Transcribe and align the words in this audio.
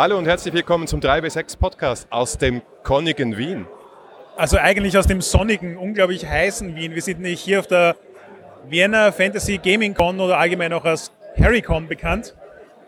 Hallo 0.00 0.16
und 0.16 0.24
herzlich 0.24 0.54
willkommen 0.54 0.86
zum 0.86 1.00
3W6 1.00 1.58
Podcast 1.58 2.06
aus 2.08 2.38
dem 2.38 2.62
Konnigen 2.84 3.36
Wien. 3.36 3.66
Also 4.34 4.56
eigentlich 4.56 4.96
aus 4.96 5.06
dem 5.06 5.20
sonnigen, 5.20 5.76
unglaublich 5.76 6.26
heißen 6.26 6.74
Wien. 6.74 6.94
Wir 6.94 7.02
sind 7.02 7.20
nicht 7.20 7.42
hier 7.42 7.58
auf 7.58 7.66
der 7.66 7.96
Vienna 8.66 9.12
Fantasy 9.12 9.58
Gaming 9.58 9.92
Con 9.92 10.18
oder 10.18 10.38
allgemein 10.38 10.72
auch 10.72 10.86
als 10.86 11.12
HarryCon 11.38 11.86
bekannt, 11.86 12.34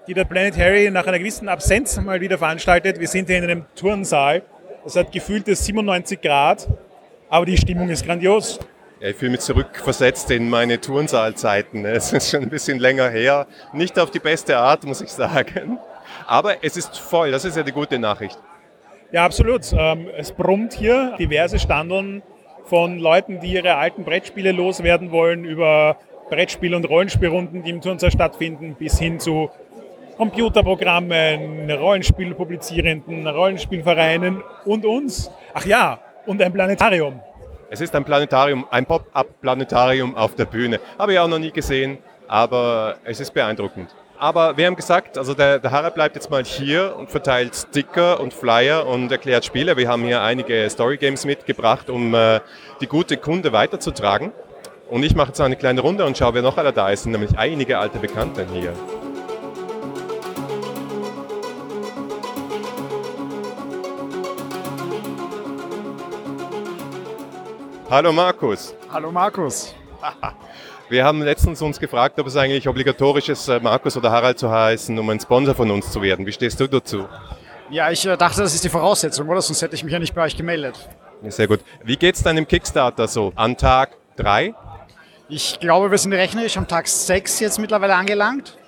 die 0.07 0.15
der 0.15 0.25
Planet 0.25 0.57
Harry 0.57 0.91
nach 0.91 1.07
einer 1.07 1.19
gewissen 1.19 1.51
Absenz 1.51 2.01
mal 2.01 2.23
wieder 2.23 2.39
veranstaltet. 2.39 2.99
Wir 2.99 3.09
sind 3.09 3.29
hier 3.29 3.37
in 3.37 3.45
einem 3.45 3.67
Turnsaal. 3.77 4.41
Es 4.87 4.97
hat 4.97 5.13
gefühlte 5.13 5.55
97 5.55 6.19
Grad, 6.19 6.67
aber 7.29 7.45
die 7.45 7.59
Stimmung 7.59 7.91
ist 7.91 8.07
grandios. 8.07 8.59
Ja, 9.01 9.09
ich 9.09 9.17
fühle 9.17 9.33
mich 9.33 9.41
zurückversetzt 9.41 10.31
in 10.31 10.49
meine 10.49 10.81
Turnsaalzeiten. 10.81 11.85
Es 11.85 12.11
ist 12.15 12.31
schon 12.31 12.45
ein 12.45 12.49
bisschen 12.49 12.79
länger 12.79 13.11
her. 13.11 13.47
Nicht 13.75 13.99
auf 13.99 14.11
die 14.11 14.19
beste 14.19 14.57
Art, 14.57 14.85
muss 14.85 15.03
ich 15.03 15.11
sagen. 15.11 15.79
Aber 16.27 16.65
es 16.65 16.77
ist 16.77 16.99
voll, 16.99 17.31
das 17.31 17.45
ist 17.45 17.57
ja 17.57 17.63
die 17.63 17.73
gute 17.73 17.99
Nachricht. 17.99 18.39
Ja, 19.13 19.25
absolut. 19.25 19.63
Ähm, 19.73 20.09
es 20.17 20.33
brummt 20.33 20.73
hier 20.73 21.15
diverse 21.19 21.59
Standeln 21.59 22.23
von 22.65 22.99
Leuten, 22.99 23.41
die 23.41 23.53
ihre 23.53 23.77
alten 23.77 24.05
Brettspiele 24.05 24.53
loswerden 24.53 25.11
wollen, 25.11 25.45
über 25.45 25.97
Brettspiel- 26.31 26.75
und 26.75 26.89
Rollenspielrunden, 26.89 27.63
die 27.63 27.71
im 27.71 27.81
Turnsaal 27.81 28.11
stattfinden, 28.11 28.75
bis 28.75 28.99
hin 28.99 29.21
zu 29.21 29.51
Computerprogrammen, 30.17 31.71
Rollenspielpublizierenden, 31.71 33.27
Rollenspielvereinen 33.27 34.43
und 34.65 34.87
uns. 34.87 35.31
Ach 35.53 35.67
ja, 35.67 35.99
und 36.27 36.41
ein 36.41 36.53
Planetarium. 36.53 37.21
Es 37.71 37.81
ist 37.81 37.95
ein 37.95 38.05
Planetarium, 38.05 38.67
ein 38.71 38.87
Pop-up-Planetarium 38.87 40.15
auf 40.15 40.35
der 40.35 40.45
Bühne. 40.45 40.79
Habe 40.99 41.15
ich 41.15 41.19
auch 41.19 41.29
noch 41.29 41.39
nie 41.39 41.51
gesehen, 41.51 41.99
aber 42.29 42.97
es 43.05 43.21
ist 43.21 43.33
beeindruckend. 43.33 43.89
Aber 44.23 44.57
wir 44.57 44.69
haben 44.69 44.77
gesagt, 44.77 45.19
also 45.19 45.35
der, 45.35 45.59
der 45.59 45.73
Harald 45.73 45.97
bleibt 45.97 46.15
jetzt 46.15 46.31
mal 46.31 46.45
hier 46.45 46.95
und 46.97 47.11
verteilt 47.11 47.57
Sticker 47.57 48.21
und 48.21 48.33
Flyer 48.33 48.87
und 48.87 49.11
erklärt 49.11 49.45
Spiele. 49.45 49.77
Wir 49.77 49.89
haben 49.89 50.05
hier 50.05 50.23
einige 50.23 50.71
Story 50.71 50.97
Games 50.97 51.25
mitgebracht, 51.25 51.91
um 51.91 52.15
äh, 52.15 52.39
die 52.81 52.87
gute 52.87 53.17
Kunde 53.17 53.53
weiterzutragen. 53.53 54.31
Und 54.89 55.03
ich 55.03 55.17
mache 55.17 55.31
jetzt 55.31 55.41
eine 55.41 55.57
kleine 55.57 55.81
Runde 55.81 56.05
und 56.05 56.17
schaue, 56.17 56.35
wer 56.35 56.43
noch 56.43 56.57
alle 56.57 56.73
da 56.73 56.91
ist. 56.91 57.03
Sind 57.03 57.11
nämlich 57.11 57.37
einige 57.37 57.79
alte 57.79 57.99
Bekannte 57.99 58.47
hier. 58.53 58.73
Hallo 67.91 68.13
Markus. 68.13 68.73
Hallo 68.89 69.11
Markus. 69.11 69.75
Wir 70.93 71.07
haben 71.07 71.23
letztens 71.23 71.63
uns 71.63 71.81
gefragt, 71.81 72.21
ob 72.21 72.27
es 72.27 72.37
eigentlich 72.37 72.69
obligatorisch 72.69 73.31
ist, 73.31 73.49
äh, 73.49 73.59
Markus 73.59 73.97
oder 73.97 74.11
Harald 74.11 74.39
zu 74.39 74.51
heißen, 74.51 74.99
um 74.99 75.09
ein 75.09 75.19
Sponsor 75.19 75.55
von 75.55 75.71
uns 75.71 75.91
zu 75.91 76.03
werden. 76.03 76.27
Wie 76.27 76.33
stehst 76.33 76.61
du 76.61 76.67
dazu? 76.67 77.09
Ja, 77.71 77.91
ich 77.91 78.05
äh, 78.05 78.15
dachte, 78.15 78.43
das 78.43 78.55
ist 78.55 78.63
die 78.63 78.69
Voraussetzung, 78.69 79.27
oder? 79.31 79.41
Sonst 79.41 79.63
hätte 79.63 79.75
ich 79.75 79.85
mich 79.85 79.93
ja 79.95 79.99
nicht 79.99 80.15
bei 80.15 80.23
euch 80.23 80.37
gemeldet. 80.37 80.79
Sehr 81.29 81.49
gut. 81.49 81.61
Wie 81.83 81.97
geht 81.97 82.17
es 82.17 82.23
deinem 82.23 82.47
Kickstarter 82.47 83.09
so? 83.09 83.33
An 83.37 83.57
Tag 83.57 83.97
3? 84.17 84.55
Ich 85.31 85.59
glaube, 85.61 85.91
wir 85.91 85.97
sind 85.97 86.13
rechnerisch 86.13 86.59
am 86.59 86.69
Tag 86.69 86.87
6 86.87 87.41
jetzt 87.41 87.59
mittlerweile 87.59 87.95
angelangt. 87.95 88.59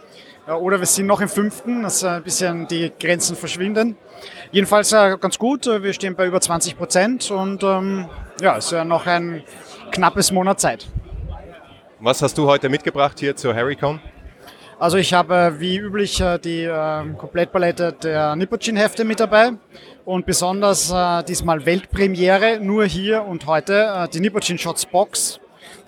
Oder 0.46 0.78
wir 0.78 0.86
sind 0.86 1.04
noch 1.04 1.20
im 1.20 1.28
fünften, 1.28 1.82
dass 1.82 2.02
ein 2.04 2.22
bisschen 2.22 2.66
die 2.68 2.90
Grenzen 2.98 3.36
verschwinden. 3.36 3.98
Jedenfalls 4.50 4.92
äh, 4.92 5.18
ganz 5.20 5.38
gut. 5.38 5.66
Wir 5.66 5.92
stehen 5.92 6.16
bei 6.16 6.24
über 6.24 6.40
20 6.40 6.78
Prozent 6.78 7.30
und 7.30 7.62
ähm, 7.62 8.08
ja, 8.40 8.56
es 8.56 8.64
ist 8.64 8.70
ja 8.72 8.86
noch 8.86 9.06
ein 9.06 9.42
knappes 9.90 10.32
Monat 10.32 10.58
Zeit. 10.58 10.86
Was 12.04 12.20
hast 12.20 12.36
du 12.36 12.46
heute 12.46 12.68
mitgebracht 12.68 13.18
hier 13.18 13.34
zur 13.34 13.54
HarryCon? 13.54 13.98
Also 14.78 14.98
ich 14.98 15.14
habe 15.14 15.34
äh, 15.34 15.58
wie 15.58 15.78
üblich 15.78 16.20
äh, 16.20 16.38
die 16.38 16.64
äh, 16.64 17.02
Komplettpalette 17.16 17.94
der 17.94 18.36
Nipochin-Hefte 18.36 19.04
mit 19.04 19.20
dabei 19.20 19.52
und 20.04 20.26
besonders 20.26 20.92
diesmal 21.26 21.64
Weltpremiere, 21.64 22.60
nur 22.60 22.84
hier 22.84 23.24
und 23.24 23.46
heute, 23.46 24.06
die 24.12 24.20
Nipochin 24.20 24.58
Shots 24.58 24.84
Box, 24.84 25.40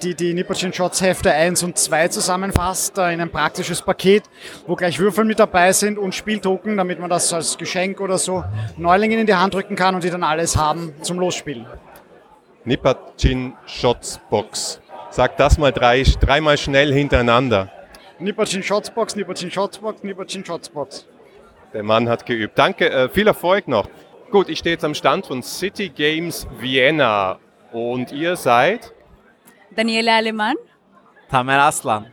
die 0.03 0.15
die 0.15 0.33
Nipochin 0.33 0.73
Shots 0.73 1.03
Hefte 1.03 1.35
1 1.35 1.63
und 1.65 1.77
2 1.77 2.09
zusammenfasst 2.09 2.97
in 2.97 3.21
ein 3.21 3.31
praktisches 3.31 3.83
Paket, 3.83 4.23
wo 4.67 4.75
gleich 4.75 4.99
Würfel 4.99 5.27
mit 5.27 5.39
dabei 5.39 5.75
sind 5.75 5.99
und 5.99 6.15
Spieltoken, 6.15 6.79
damit 6.79 6.99
man 6.99 7.11
das 7.11 7.31
als 7.35 7.59
Geschenk 7.59 8.01
oder 8.01 8.17
so 8.17 8.43
Neulingen 8.79 9.19
in 9.19 9.27
die 9.27 9.35
Hand 9.35 9.53
drücken 9.53 9.77
kann 9.77 9.95
und 9.95 10.03
die 10.03 10.09
dann 10.09 10.23
alles 10.23 10.57
haben 10.57 10.95
zum 11.03 11.19
Losspielen. 11.19 11.67
Nipochin 12.65 13.53
Shots 13.67 14.19
Box. 14.31 14.81
Sag 15.11 15.37
das 15.37 15.59
mal 15.59 15.73
drei, 15.73 16.03
dreimal 16.03 16.59
schnell 16.59 16.93
hintereinander. 16.93 17.71
Nipochin 18.19 18.63
Shotsbox, 18.63 19.17
Nipochin 19.17 19.51
Shotsbox, 19.51 20.03
Nipochin 20.03 20.45
Shotsbox. 20.45 21.07
Der 21.73 21.83
Mann 21.83 22.09
hat 22.09 22.25
geübt. 22.25 22.59
Danke, 22.59 22.91
äh, 22.91 23.09
viel 23.09 23.27
Erfolg 23.27 23.69
noch. 23.69 23.89
Gut, 24.31 24.49
ich 24.49 24.59
stehe 24.59 24.75
jetzt 24.75 24.85
am 24.85 24.95
Stand 24.95 25.27
von 25.27 25.43
City 25.43 25.89
Games 25.89 26.47
Vienna. 26.59 27.39
Und 27.73 28.13
ihr 28.13 28.37
seid? 28.37 28.93
Daniela 29.75 30.17
Alemann. 30.17 30.57
Tamer 31.31 31.63
Aslan. 31.65 32.07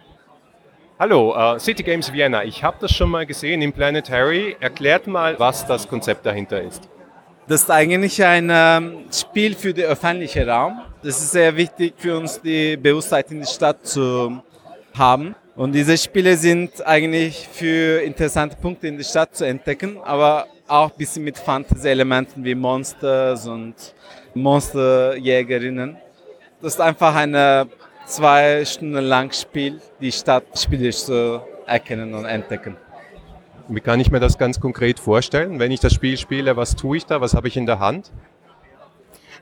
Hallo, 0.99 1.35
uh, 1.35 1.59
City 1.59 1.83
Games 1.83 2.11
Vienna. 2.11 2.43
Ich 2.43 2.63
habe 2.63 2.77
das 2.79 2.91
schon 2.91 3.09
mal 3.09 3.25
gesehen 3.25 3.61
im 3.61 3.73
Planetary. 3.73 4.55
Erklärt 4.59 5.07
mal, 5.07 5.39
was 5.39 5.65
das 5.65 5.87
Konzept 5.87 6.25
dahinter 6.25 6.61
ist. 6.61 6.89
Das 7.47 7.63
ist 7.63 7.71
eigentlich 7.71 8.23
ein 8.23 8.49
ähm, 8.51 9.05
Spiel 9.11 9.55
für 9.55 9.73
den 9.73 9.85
öffentlichen 9.85 10.47
Raum. 10.49 10.81
Das 11.03 11.21
ist 11.21 11.33
sehr 11.33 11.53
wichtig 11.57 11.95
für 11.97 12.17
uns, 12.17 12.39
die 12.39 12.77
Bewusstheit 12.77 13.29
in 13.29 13.39
der 13.39 13.45
Stadt 13.45 13.85
zu 13.85 14.41
haben. 14.93 15.35
Und 15.53 15.73
diese 15.73 15.97
Spiele 15.97 16.37
sind 16.37 16.85
eigentlich 16.87 17.45
für 17.51 18.01
interessante 18.01 18.55
Punkte 18.55 18.87
in 18.87 18.95
der 18.95 19.03
Stadt 19.03 19.35
zu 19.35 19.45
entdecken, 19.45 19.97
aber 20.01 20.47
auch 20.65 20.89
ein 20.91 20.97
bisschen 20.97 21.25
mit 21.25 21.37
Fantasy-Elementen 21.37 22.45
wie 22.45 22.55
Monsters 22.55 23.45
und 23.45 23.75
Monsterjägerinnen. 24.33 25.97
Das 26.61 26.75
ist 26.75 26.79
einfach 26.79 27.13
ein 27.15 27.67
zwei 28.05 28.63
Stunden 28.63 29.03
lang 29.03 29.33
Spiel, 29.33 29.81
die 29.99 30.11
Stadt 30.11 30.45
spielerisch 30.57 31.03
zu 31.03 31.41
erkennen 31.65 32.13
und 32.13 32.23
entdecken. 32.23 32.77
Wie 33.67 33.81
kann 33.81 33.99
ich 33.99 34.09
mir 34.09 34.21
das 34.21 34.37
ganz 34.37 34.57
konkret 34.57 35.01
vorstellen? 35.01 35.59
Wenn 35.59 35.71
ich 35.71 35.81
das 35.81 35.93
Spiel 35.93 36.17
spiele, 36.17 36.55
was 36.55 36.77
tue 36.77 36.95
ich 36.95 37.05
da? 37.05 37.19
Was 37.19 37.33
habe 37.33 37.49
ich 37.49 37.57
in 37.57 37.65
der 37.65 37.79
Hand? 37.79 38.11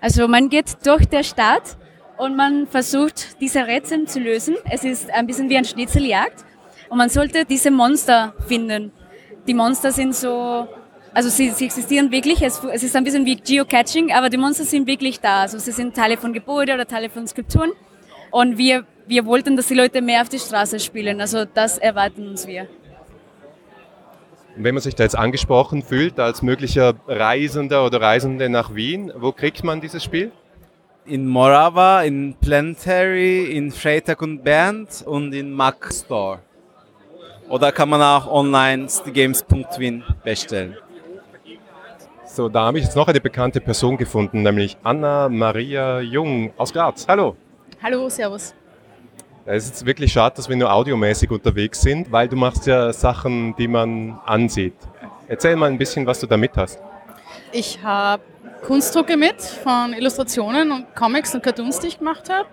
Also 0.01 0.28
man 0.28 0.50
geht 0.50 0.66
durch 0.84 1.06
der 1.06 1.23
Stadt 1.23 1.78
und 2.17 2.35
man 2.35 2.67
versucht, 2.67 3.39
diese 3.39 3.67
Rätsel 3.67 4.07
zu 4.07 4.19
lösen. 4.19 4.56
Es 4.69 4.84
ist 4.84 5.12
ein 5.12 5.28
bisschen 5.28 5.47
wie 5.50 5.57
ein 5.57 5.66
Schnitzeljagd 5.66 6.44
und 6.89 6.97
man 6.97 7.09
sollte 7.09 7.45
diese 7.45 7.69
Monster 7.69 8.34
finden. 8.47 8.91
Die 9.47 9.53
Monster 9.53 9.91
sind 9.91 10.16
so, 10.16 10.67
also 11.13 11.29
sie, 11.29 11.51
sie 11.51 11.66
existieren 11.66 12.12
wirklich, 12.12 12.41
es, 12.41 12.62
es, 12.73 12.84
ist 12.84 12.95
ein 12.95 13.03
bisschen 13.03 13.25
wie 13.25 13.35
Geocaching, 13.35 14.12
aber 14.12 14.29
die 14.29 14.38
Monster 14.38 14.63
sind 14.63 14.88
wirklich 14.88 15.19
da. 15.19 15.41
Also 15.41 15.59
sie 15.59 15.72
sind 15.72 15.95
Teile 15.95 16.18
von 16.18 16.33
Gebäuden 16.33 16.73
oder 16.75 16.88
Teile 16.88 17.09
von 17.09 17.28
Skulpturen 17.28 17.72
und 18.31 18.57
wir, 18.57 18.85
wir 19.06 19.25
wollten, 19.25 19.56
dass 19.56 19.68
die 19.68 19.75
Leute 19.75 20.01
mehr 20.01 20.22
auf 20.22 20.29
die 20.29 20.39
Straße 20.39 20.79
spielen. 20.79 21.22
Also 21.22 21.45
das 21.45 21.78
erwarten 21.78 22.28
uns 22.28 22.47
wir. 22.47 22.68
Wenn 24.56 24.75
man 24.75 24.81
sich 24.81 24.95
da 24.95 25.03
jetzt 25.03 25.17
angesprochen 25.17 25.81
fühlt 25.81 26.19
als 26.19 26.41
möglicher 26.41 26.94
Reisender 27.07 27.85
oder 27.85 28.01
Reisende 28.01 28.50
nach 28.50 28.75
Wien, 28.75 29.12
wo 29.16 29.31
kriegt 29.31 29.63
man 29.63 29.81
dieses 29.81 30.03
Spiel? 30.03 30.31
In 31.06 31.28
Morava, 31.28 32.03
in 32.03 32.35
Planetary, 32.39 33.45
in 33.45 33.72
Freitag 33.72 34.22
und 34.22 34.44
Bernd 34.44 35.03
und 35.06 35.34
in 35.34 35.51
Mac 35.51 35.91
Store. 35.91 36.39
Oder 37.50 37.72
kann 37.72 37.89
man 37.89 38.01
auch 38.01 38.28
online 38.28 38.88
games.win 39.13 40.03
bestellen. 40.24 40.77
So, 42.25 42.47
da 42.47 42.65
habe 42.65 42.77
ich 42.77 42.86
jetzt 42.86 42.95
noch 42.95 43.07
eine 43.07 43.19
bekannte 43.19 43.59
Person 43.59 43.97
gefunden, 43.97 44.44
nämlich 44.44 44.77
Anna 44.83 45.27
Maria 45.27 46.00
Jung 46.00 46.54
aus 46.56 46.71
Graz. 46.71 47.06
Hallo. 47.07 47.36
Hallo, 47.83 48.07
Servus. 48.07 48.54
Es 49.46 49.66
ist 49.66 49.86
wirklich 49.86 50.14
schade, 50.14 50.36
dass 50.36 50.48
wir 50.48 50.56
nur 50.56 50.72
audiomäßig 50.72 51.32
unterwegs 51.32 51.82
sind, 51.82 52.12
weil 52.12 52.28
du 52.28 52.36
machst 52.36 52.68
ja 52.68 52.94
Sachen, 52.94 53.56
die 53.56 53.68
man 53.68 54.20
ansieht. 54.26 54.76
Erzähl 55.28 55.56
mal 55.56 55.72
ein 55.72 55.80
bisschen, 55.80 56.06
was 56.06 56.20
du 56.20 56.28
da 56.28 56.38
mit 56.38 56.56
hast. 56.56 56.80
Ich 57.52 57.82
habe 57.82 58.22
Kunstdrucke 58.66 59.18
mit 59.18 59.42
von 59.42 59.94
Illustrationen 59.94 60.72
und 60.72 60.96
Comics 60.96 61.34
und 61.34 61.42
Cartoons, 61.42 61.80
die 61.80 61.88
ich 61.88 61.98
gemacht 61.98 62.30
habe, 62.30 62.48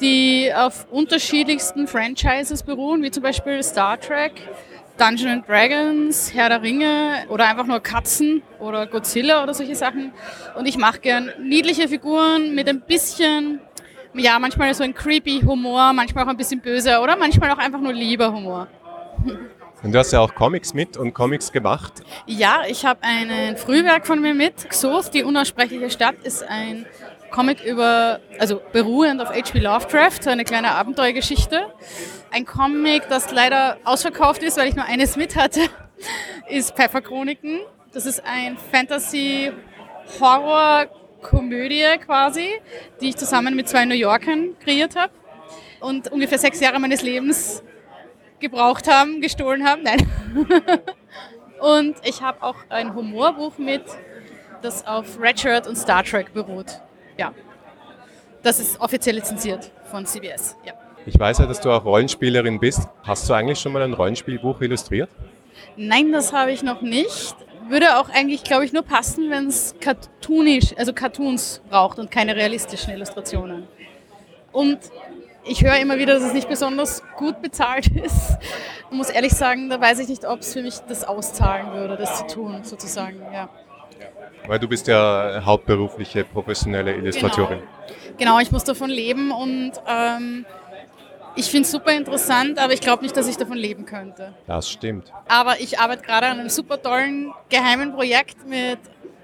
die 0.00 0.50
auf 0.54 0.86
unterschiedlichsten 0.90 1.86
Franchises 1.86 2.62
beruhen, 2.62 3.02
wie 3.02 3.10
zum 3.10 3.22
Beispiel 3.22 3.62
Star 3.62 4.00
Trek, 4.00 4.32
Dungeons 4.96 5.46
Dragons, 5.46 6.32
Herr 6.32 6.48
der 6.48 6.62
Ringe 6.62 7.24
oder 7.28 7.48
einfach 7.48 7.66
nur 7.66 7.80
Katzen 7.80 8.42
oder 8.58 8.86
Godzilla 8.86 9.42
oder 9.42 9.52
solche 9.52 9.74
Sachen. 9.74 10.12
Und 10.56 10.66
ich 10.66 10.78
mache 10.78 11.00
gern 11.00 11.30
niedliche 11.42 11.88
Figuren 11.88 12.54
mit 12.54 12.66
ein 12.68 12.80
bisschen 12.80 13.60
ja, 14.14 14.38
manchmal 14.38 14.74
so 14.74 14.82
ein 14.84 14.94
creepy 14.94 15.40
Humor, 15.40 15.92
manchmal 15.92 16.24
auch 16.24 16.28
ein 16.28 16.36
bisschen 16.36 16.60
böser 16.60 17.02
oder 17.02 17.16
manchmal 17.16 17.50
auch 17.50 17.58
einfach 17.58 17.80
nur 17.80 17.92
lieber 17.92 18.32
Humor. 18.32 18.68
Und 19.82 19.92
du 19.92 19.98
hast 19.98 20.12
ja 20.12 20.20
auch 20.20 20.34
Comics 20.34 20.74
mit 20.74 20.96
und 20.96 21.14
Comics 21.14 21.50
gemacht. 21.52 22.02
Ja, 22.26 22.62
ich 22.68 22.84
habe 22.84 23.00
ein 23.02 23.56
Frühwerk 23.56 24.06
von 24.06 24.20
mir 24.20 24.34
mit. 24.34 24.68
Xoth, 24.68 25.14
die 25.14 25.22
unaussprechliche 25.22 25.88
Stadt, 25.90 26.16
ist 26.22 26.42
ein 26.42 26.86
Comic 27.30 27.64
über, 27.64 28.20
also 28.38 28.60
beruhend 28.72 29.22
auf 29.22 29.30
H.P. 29.30 29.60
Lovecraft, 29.60 30.22
so 30.22 30.30
eine 30.30 30.44
kleine 30.44 30.72
Abenteuergeschichte. 30.72 31.66
Ein 32.30 32.44
Comic, 32.44 33.08
das 33.08 33.30
leider 33.32 33.78
ausverkauft 33.84 34.42
ist, 34.42 34.58
weil 34.58 34.68
ich 34.68 34.76
nur 34.76 34.84
eines 34.84 35.16
mit 35.16 35.36
hatte, 35.36 35.60
ist 36.48 36.76
Pfefferchroniken. 36.76 37.60
Das 37.92 38.04
ist 38.06 38.22
ein 38.24 38.58
Fantasy-Horror-Komödie 41.20 41.98
quasi, 42.04 42.48
die 43.00 43.10
ich 43.10 43.16
zusammen 43.16 43.54
mit 43.54 43.68
zwei 43.68 43.84
New 43.84 43.94
Yorkern 43.94 44.56
kreiert 44.62 44.96
habe 44.96 45.12
und 45.80 46.10
ungefähr 46.12 46.38
sechs 46.38 46.60
Jahre 46.60 46.78
meines 46.78 47.02
Lebens 47.02 47.62
gebraucht 48.38 48.88
haben, 48.88 49.20
gestohlen 49.20 49.66
haben. 49.66 49.82
Nein. 49.82 49.98
und 51.60 51.96
ich 52.04 52.22
habe 52.22 52.42
auch 52.42 52.56
ein 52.68 52.94
Humorbuch 52.94 53.58
mit, 53.58 53.84
das 54.62 54.86
auf 54.86 55.20
Redshirt 55.20 55.66
und 55.66 55.76
Star 55.76 56.04
Trek 56.04 56.32
beruht. 56.32 56.80
Ja. 57.18 57.32
Das 58.42 58.58
ist 58.58 58.80
offiziell 58.80 59.16
lizenziert 59.16 59.70
von 59.90 60.06
CBS. 60.06 60.56
Ja. 60.64 60.72
Ich 61.06 61.18
weiß 61.18 61.38
ja, 61.38 61.46
dass 61.46 61.60
du 61.60 61.70
auch 61.70 61.84
Rollenspielerin 61.84 62.58
bist. 62.58 62.88
Hast 63.02 63.28
du 63.28 63.34
eigentlich 63.34 63.58
schon 63.58 63.72
mal 63.72 63.82
ein 63.82 63.92
Rollenspielbuch 63.92 64.60
illustriert? 64.60 65.10
Nein, 65.76 66.12
das 66.12 66.32
habe 66.32 66.52
ich 66.52 66.62
noch 66.62 66.82
nicht. 66.82 67.34
Würde 67.70 67.98
auch 67.98 68.08
eigentlich, 68.08 68.42
glaube 68.42 68.64
ich, 68.64 68.72
nur 68.72 68.82
passen, 68.82 69.30
wenn 69.30 69.46
es 69.46 69.76
cartoonisch, 69.80 70.74
also 70.76 70.92
Cartoons 70.92 71.62
braucht 71.70 72.00
und 72.00 72.10
keine 72.10 72.34
realistischen 72.34 72.92
Illustrationen. 72.92 73.68
Und 74.50 74.78
ich 75.44 75.62
höre 75.62 75.76
immer 75.76 75.96
wieder, 75.96 76.14
dass 76.14 76.24
es 76.24 76.32
nicht 76.32 76.48
besonders 76.48 77.00
gut 77.16 77.40
bezahlt 77.40 77.86
ist. 78.04 78.38
Ich 78.90 78.96
muss 78.96 79.08
ehrlich 79.08 79.32
sagen, 79.32 79.70
da 79.70 79.80
weiß 79.80 80.00
ich 80.00 80.08
nicht, 80.08 80.26
ob 80.26 80.40
es 80.40 80.52
für 80.52 80.62
mich 80.62 80.78
das 80.88 81.04
auszahlen 81.04 81.72
würde, 81.72 81.96
das 81.96 82.18
zu 82.18 82.34
tun, 82.34 82.64
sozusagen. 82.64 83.22
Ja. 83.32 83.48
Weil 84.48 84.58
du 84.58 84.66
bist 84.66 84.88
ja 84.88 85.40
hauptberufliche 85.44 86.24
professionelle 86.24 86.96
Illustratorin. 86.96 87.60
Genau, 87.60 88.18
genau 88.18 88.38
ich 88.40 88.50
muss 88.50 88.64
davon 88.64 88.90
leben 88.90 89.30
und 89.30 89.72
ähm, 89.86 90.44
ich 91.36 91.46
finde 91.46 91.62
es 91.62 91.70
super 91.70 91.92
interessant, 91.92 92.58
aber 92.58 92.72
ich 92.72 92.80
glaube 92.80 93.02
nicht, 93.02 93.16
dass 93.16 93.28
ich 93.28 93.36
davon 93.36 93.56
leben 93.56 93.84
könnte. 93.84 94.34
Das 94.46 94.68
stimmt. 94.68 95.12
Aber 95.28 95.60
ich 95.60 95.78
arbeite 95.78 96.02
gerade 96.02 96.26
an 96.26 96.40
einem 96.40 96.48
super 96.48 96.80
tollen 96.80 97.32
geheimen 97.48 97.92
Projekt 97.92 98.46
mit 98.46 98.78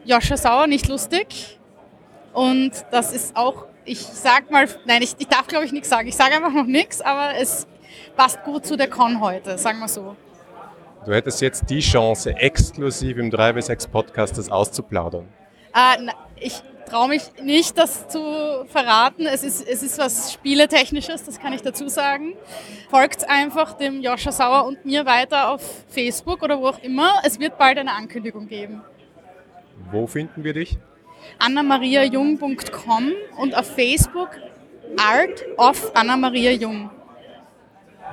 Joscha 0.04 0.36
Sauer, 0.36 0.66
nicht 0.66 0.88
lustig. 0.88 1.58
Und 2.32 2.72
das 2.90 3.12
ist 3.12 3.36
auch, 3.36 3.66
ich 3.84 4.00
sag 4.00 4.50
mal, 4.50 4.68
nein, 4.84 5.02
ich, 5.02 5.14
ich 5.18 5.26
darf 5.26 5.46
glaube 5.46 5.64
ich 5.64 5.72
nichts 5.72 5.88
sagen. 5.88 6.08
Ich 6.08 6.16
sage 6.16 6.36
einfach 6.36 6.52
noch 6.52 6.66
nichts, 6.66 7.00
aber 7.00 7.36
es 7.38 7.66
passt 8.16 8.42
gut 8.44 8.66
zu 8.66 8.76
der 8.76 8.88
Con 8.88 9.20
heute, 9.20 9.58
sagen 9.58 9.78
wir 9.80 9.88
so. 9.88 10.16
Du 11.04 11.14
hättest 11.14 11.40
jetzt 11.40 11.70
die 11.70 11.80
Chance, 11.80 12.34
exklusiv 12.36 13.16
im 13.16 13.30
3W6 13.30 13.88
Podcast 13.88 14.38
das 14.38 14.50
auszuplaudern. 14.50 15.28
Äh, 15.72 16.02
na, 16.02 16.12
ich 16.36 16.62
traue 16.86 17.08
mich 17.08 17.22
nicht, 17.42 17.76
das 17.76 18.08
zu 18.08 18.64
verraten. 18.68 19.26
Es 19.26 19.44
ist, 19.44 19.66
es 19.66 19.82
ist 19.82 19.98
was 19.98 20.32
Spieletechnisches, 20.32 21.24
das 21.24 21.38
kann 21.38 21.52
ich 21.52 21.62
dazu 21.62 21.88
sagen. 21.88 22.34
Folgt 22.90 23.28
einfach 23.28 23.74
dem 23.74 24.00
Joscha 24.00 24.32
Sauer 24.32 24.64
und 24.66 24.84
mir 24.84 25.04
weiter 25.06 25.50
auf 25.50 25.84
Facebook 25.88 26.42
oder 26.42 26.60
wo 26.60 26.68
auch 26.68 26.82
immer. 26.82 27.20
Es 27.24 27.38
wird 27.38 27.58
bald 27.58 27.78
eine 27.78 27.92
Ankündigung 27.92 28.48
geben. 28.48 28.82
Wo 29.90 30.06
finden 30.06 30.44
wir 30.44 30.54
dich? 30.54 30.78
annamariajung.com 31.38 33.12
und 33.38 33.56
auf 33.56 33.74
Facebook 33.74 34.30
Art 34.96 35.44
of 35.56 35.92
Anna-Maria 35.94 36.52
Jung. 36.52 36.90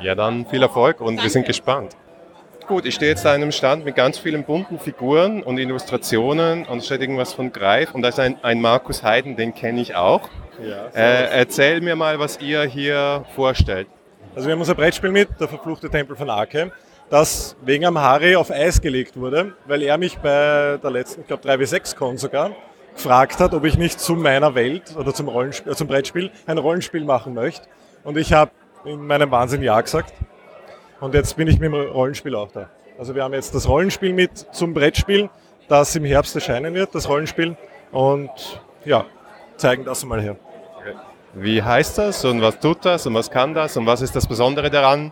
Ja, 0.02 0.16
dann 0.16 0.46
viel 0.48 0.62
Erfolg 0.62 1.00
und 1.00 1.08
Danke. 1.08 1.24
wir 1.24 1.30
sind 1.30 1.46
gespannt. 1.46 1.96
Gut, 2.68 2.86
ich 2.86 2.95
stehe 2.95 3.12
jetzt 3.12 3.25
an 3.25 3.36
einem 3.36 3.51
Stand 3.51 3.83
mit 3.83 3.95
ganz 3.95 4.18
vielen 4.18 4.45
bunten 4.45 4.80
Figuren 4.80 5.44
und 5.44 5.57
Illustrationen 5.57 6.65
und 6.65 6.77
es 6.77 6.86
steht 6.86 7.01
irgendwas 7.01 7.33
von 7.33 7.51
Greif 7.51 7.94
und 7.94 8.01
da 8.04 8.07
ist 8.07 8.19
ein, 8.19 8.38
ein 8.42 8.62
Markus 8.62 9.04
Heiden, 9.04 9.36
den 9.36 9.54
kenne 9.54 9.81
ich 9.81 9.95
auch. 9.95 10.30
Ja, 10.63 10.86
äh, 10.95 11.39
erzähl 11.39 11.81
mir 11.81 11.98
mal, 11.98 12.19
was 12.19 12.39
ihr 12.39 12.63
hier 12.63 13.25
vorstellt. 13.36 13.88
Also 14.33 14.48
wir 14.48 14.54
haben 14.54 14.62
unser 14.62 14.75
Brettspiel 14.75 15.12
mit, 15.12 15.27
der 15.42 15.50
verfluchte 15.50 15.89
Tempel 15.89 16.15
von 16.15 16.30
Arke, 16.30 16.71
das 17.10 17.57
wegen 17.63 17.86
am 17.86 18.00
Harry 18.00 18.36
auf 18.38 18.50
Eis 18.50 18.80
gelegt 18.80 19.18
wurde, 19.18 19.54
weil 19.66 19.81
er 19.81 19.98
mich 19.98 20.18
bei 20.19 20.80
der 20.81 20.92
letzten, 20.92 21.21
ich 21.21 21.27
glaube 21.27 21.48
3W6-Con 21.48 22.18
sogar, 22.18 22.51
gefragt 22.95 23.39
hat, 23.39 23.54
ob 23.54 23.66
ich 23.66 23.77
nicht 23.77 24.00
zu 24.00 24.13
meiner 24.16 24.56
Welt 24.56 24.95
oder 24.98 25.13
zum, 25.13 25.27
Rollenspiel, 25.27 25.71
äh, 25.71 25.75
zum 25.75 25.88
Brettspiel 25.88 26.31
ein 26.45 26.57
Rollenspiel 26.57 27.04
machen 27.04 27.33
möchte. 27.33 27.68
Und 28.06 28.18
ich 28.18 28.31
habe 28.31 28.51
in 28.86 29.06
meinem 29.06 29.31
Wahnsinn 29.31 29.62
Ja 29.62 29.81
gesagt. 29.81 30.13
Und 31.04 31.14
jetzt 31.14 31.36
bin 31.36 31.50
ich 31.50 31.60
mit 31.60 31.70
dem 31.70 31.74
Rollenspiel 31.74 32.34
auch 32.34 32.50
da. 32.54 32.70
Also 32.98 33.14
wir 33.14 33.26
haben 33.26 33.34
jetzt 33.34 33.54
das 33.54 33.68
Rollenspiel 33.68 34.14
mit 34.14 34.38
zum 34.54 34.74
Brettspiel, 34.74 35.30
das 35.68 35.94
im 35.98 36.06
Herbst 36.06 36.34
erscheinen 36.34 36.74
wird, 36.74 36.96
das 36.96 37.10
Rollenspiel. 37.10 37.58
Und 37.92 38.30
ja, 38.86 39.06
zeigen 39.58 39.84
das 39.84 40.06
mal 40.06 40.22
her. 40.22 40.38
Wie 41.34 41.62
heißt 41.62 41.98
das 41.98 42.24
und 42.24 42.42
was 42.42 42.58
tut 42.58 42.86
das 42.86 43.06
und 43.06 43.16
was 43.16 43.30
kann 43.30 43.54
das 43.54 43.76
und 43.76 43.86
was 43.86 44.00
ist 44.00 44.16
das 44.16 44.26
Besondere 44.26 44.70
daran? 44.70 45.12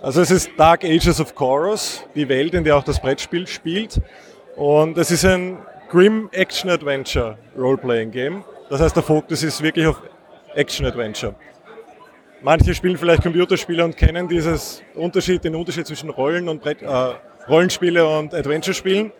Also 0.00 0.20
es 0.20 0.30
ist 0.30 0.50
Dark 0.56 0.84
Ages 0.84 1.20
of 1.20 1.34
Chorus, 1.34 2.04
die 2.14 2.28
Welt, 2.28 2.54
in 2.54 2.62
der 2.62 2.76
auch 2.76 2.84
das 2.84 3.00
Brettspiel 3.00 3.48
spielt. 3.48 4.00
Und 4.54 4.96
es 4.96 5.10
ist 5.10 5.24
ein 5.24 5.58
Grim 5.88 6.28
Action 6.30 6.70
Adventure 6.70 7.36
Role-Playing 7.58 8.12
Game. 8.12 8.44
Das 8.70 8.80
heißt, 8.80 8.94
der 8.94 9.02
Fokus 9.02 9.42
ist 9.42 9.60
wirklich 9.60 9.88
auf 9.88 10.00
Action 10.54 10.86
Adventure. 10.86 11.34
Manche 12.46 12.76
spielen 12.76 12.96
vielleicht 12.96 13.24
Computerspiele 13.24 13.84
und 13.84 13.96
kennen 13.96 14.28
dieses 14.28 14.80
Unterschied, 14.94 15.42
den 15.42 15.56
Unterschied 15.56 15.84
zwischen 15.84 16.10
Rollen 16.10 16.48
und 16.48 16.62
Brett, 16.62 16.80
äh, 16.80 16.86
Rollenspiele 17.48 18.06
und 18.06 18.32
Adventure-Spielen. 18.32 19.10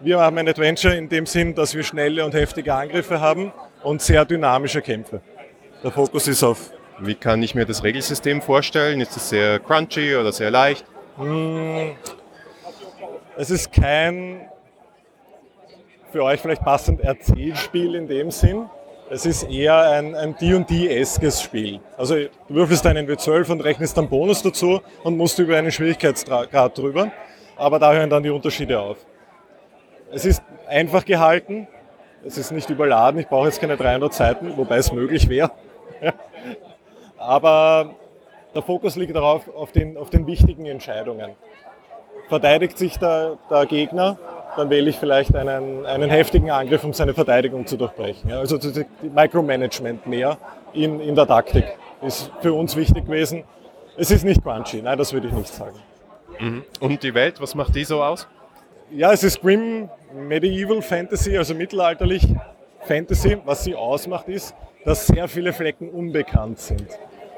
Wir 0.00 0.20
haben 0.20 0.36
ein 0.36 0.46
Adventure 0.46 0.94
in 0.94 1.08
dem 1.08 1.24
Sinn, 1.24 1.54
dass 1.54 1.74
wir 1.74 1.82
schnelle 1.82 2.22
und 2.22 2.34
heftige 2.34 2.74
Angriffe 2.74 3.22
haben 3.22 3.54
und 3.82 4.02
sehr 4.02 4.26
dynamische 4.26 4.82
Kämpfe. 4.82 5.22
Der 5.82 5.92
Fokus 5.92 6.28
ist 6.28 6.42
auf. 6.42 6.72
Wie 6.98 7.14
kann 7.14 7.42
ich 7.42 7.54
mir 7.54 7.64
das 7.64 7.82
Regelsystem 7.82 8.42
vorstellen? 8.42 9.00
Ist 9.00 9.16
es 9.16 9.30
sehr 9.30 9.60
crunchy 9.60 10.16
oder 10.16 10.30
sehr 10.30 10.50
leicht? 10.50 10.84
Hm, 11.16 11.92
es 13.38 13.50
ist 13.50 13.72
kein 13.72 14.42
für 16.12 16.22
euch 16.22 16.38
vielleicht 16.38 16.62
passend 16.62 17.00
Erzählspiel 17.00 17.94
in 17.94 18.08
dem 18.08 18.30
Sinn, 18.30 18.66
es 19.14 19.26
ist 19.26 19.44
eher 19.44 19.90
ein, 19.90 20.16
ein 20.16 20.34
D&D-eskes 20.36 21.40
Spiel. 21.40 21.78
Also 21.96 22.16
du 22.16 22.30
würfelst 22.48 22.84
einen 22.84 23.08
W12 23.08 23.52
und 23.52 23.60
rechnest 23.60 23.96
dann 23.96 24.08
Bonus 24.08 24.42
dazu 24.42 24.80
und 25.04 25.16
musst 25.16 25.38
über 25.38 25.56
einen 25.56 25.70
Schwierigkeitsgrad 25.70 26.76
drüber. 26.76 27.12
Aber 27.56 27.78
da 27.78 27.92
hören 27.92 28.10
dann 28.10 28.24
die 28.24 28.30
Unterschiede 28.30 28.80
auf. 28.80 28.96
Es 30.10 30.24
ist 30.24 30.42
einfach 30.66 31.04
gehalten. 31.04 31.68
Es 32.26 32.38
ist 32.38 32.50
nicht 32.50 32.68
überladen. 32.70 33.20
Ich 33.20 33.28
brauche 33.28 33.46
jetzt 33.46 33.60
keine 33.60 33.76
300 33.76 34.12
Seiten, 34.12 34.56
wobei 34.56 34.78
es 34.78 34.90
möglich 34.90 35.28
wäre. 35.28 35.52
Aber 37.16 37.94
der 38.52 38.62
Fokus 38.62 38.96
liegt 38.96 39.14
darauf, 39.14 39.48
auf 39.54 39.70
den, 39.70 39.96
auf 39.96 40.10
den 40.10 40.26
wichtigen 40.26 40.66
Entscheidungen. 40.66 41.36
Verteidigt 42.28 42.78
sich 42.78 42.98
der, 42.98 43.38
der 43.48 43.66
Gegner 43.66 44.18
dann 44.56 44.70
wähle 44.70 44.90
ich 44.90 44.96
vielleicht 44.96 45.34
einen, 45.34 45.86
einen 45.86 46.10
heftigen 46.10 46.50
Angriff, 46.50 46.84
um 46.84 46.92
seine 46.92 47.14
Verteidigung 47.14 47.66
zu 47.66 47.76
durchbrechen. 47.76 48.30
Ja, 48.30 48.38
also 48.38 48.58
das 48.58 48.84
Micromanagement 49.02 50.06
mehr 50.06 50.38
in, 50.72 51.00
in 51.00 51.14
der 51.14 51.26
Taktik 51.26 51.64
ist 52.02 52.30
für 52.40 52.52
uns 52.52 52.76
wichtig 52.76 53.06
gewesen. 53.06 53.44
Es 53.96 54.10
ist 54.10 54.24
nicht 54.24 54.42
crunchy, 54.42 54.82
nein, 54.82 54.98
das 54.98 55.12
würde 55.12 55.28
ich 55.28 55.32
nicht 55.32 55.52
sagen. 55.52 55.78
Mhm. 56.38 56.64
Und 56.80 57.02
die 57.02 57.14
Welt, 57.14 57.40
was 57.40 57.54
macht 57.54 57.74
die 57.74 57.84
so 57.84 58.02
aus? 58.02 58.26
Ja, 58.90 59.12
es 59.12 59.22
ist 59.24 59.40
Grim 59.40 59.88
Medieval 60.12 60.82
Fantasy, 60.82 61.36
also 61.36 61.54
mittelalterlich 61.54 62.26
Fantasy. 62.80 63.38
Was 63.44 63.64
sie 63.64 63.74
ausmacht, 63.74 64.28
ist, 64.28 64.54
dass 64.84 65.06
sehr 65.06 65.28
viele 65.28 65.52
Flecken 65.52 65.88
unbekannt 65.88 66.58
sind 66.58 66.86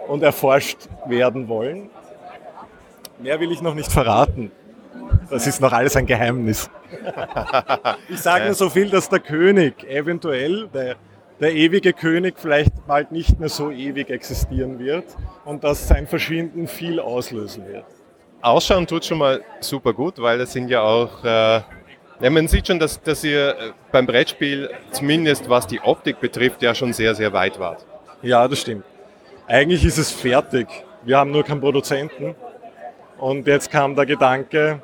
und 0.08 0.23
erforscht 0.23 0.88
werden 1.06 1.49
wollen. 1.49 1.90
Mehr 3.18 3.40
will 3.40 3.52
ich 3.52 3.62
noch 3.62 3.75
nicht 3.75 3.90
verraten. 3.90 4.50
Das 5.30 5.47
ist 5.47 5.61
noch 5.61 5.73
alles 5.73 5.97
ein 5.97 6.06
Geheimnis. 6.06 6.71
Ich 8.09 8.21
sage 8.21 8.45
nur 8.47 8.54
so 8.54 8.71
viel, 8.71 8.88
dass 8.90 9.09
der 9.09 9.18
König 9.18 9.85
eventuell, 9.85 10.68
der, 10.68 10.97
der 11.40 11.52
ewige 11.52 11.92
König 11.92 12.35
vielleicht 12.38 12.87
bald 12.87 13.12
nicht 13.12 13.38
mehr 13.40 13.49
so 13.49 13.71
ewig 13.71 14.11
existieren 14.11 14.78
wird 14.78 15.04
und 15.45 15.64
dass 15.64 15.88
sein 15.88 16.06
Verschwinden 16.06 16.66
viel 16.66 17.00
auslösen 17.00 17.66
wird. 17.66 17.85
Ausschauen 18.40 18.87
tut 18.87 19.04
schon 19.04 19.18
mal 19.18 19.42
super 19.61 19.92
gut, 19.92 20.21
weil 20.21 20.38
das 20.38 20.52
sind 20.52 20.68
ja 20.68 20.83
auch, 20.83 21.25
äh, 21.25 21.61
ja, 22.21 22.30
man 22.30 22.47
sieht 22.47 22.68
schon, 22.68 22.78
dass, 22.78 23.02
dass 23.02 23.25
ihr 23.25 23.49
äh, 23.49 23.54
beim 23.90 24.06
Brettspiel, 24.06 24.71
zumindest 24.92 25.49
was 25.49 25.66
die 25.66 25.80
Optik 25.80 26.21
betrifft, 26.21 26.62
ja 26.62 26.75
schon 26.75 26.92
sehr, 26.92 27.14
sehr 27.14 27.33
weit 27.33 27.59
wart. 27.59 27.85
Ja, 28.23 28.47
das 28.47 28.61
stimmt. 28.61 28.85
Eigentlich 29.49 29.85
ist 29.85 29.99
es 29.99 30.12
fertig. 30.12 30.68
Wir 31.04 31.18
haben 31.18 31.30
nur 31.30 31.45
keinen 31.45 31.61
Produzenten. 31.61 32.35
Und 33.18 33.47
jetzt 33.47 33.71
kam 33.71 33.95
der 33.97 34.06
Gedanke, 34.06 34.80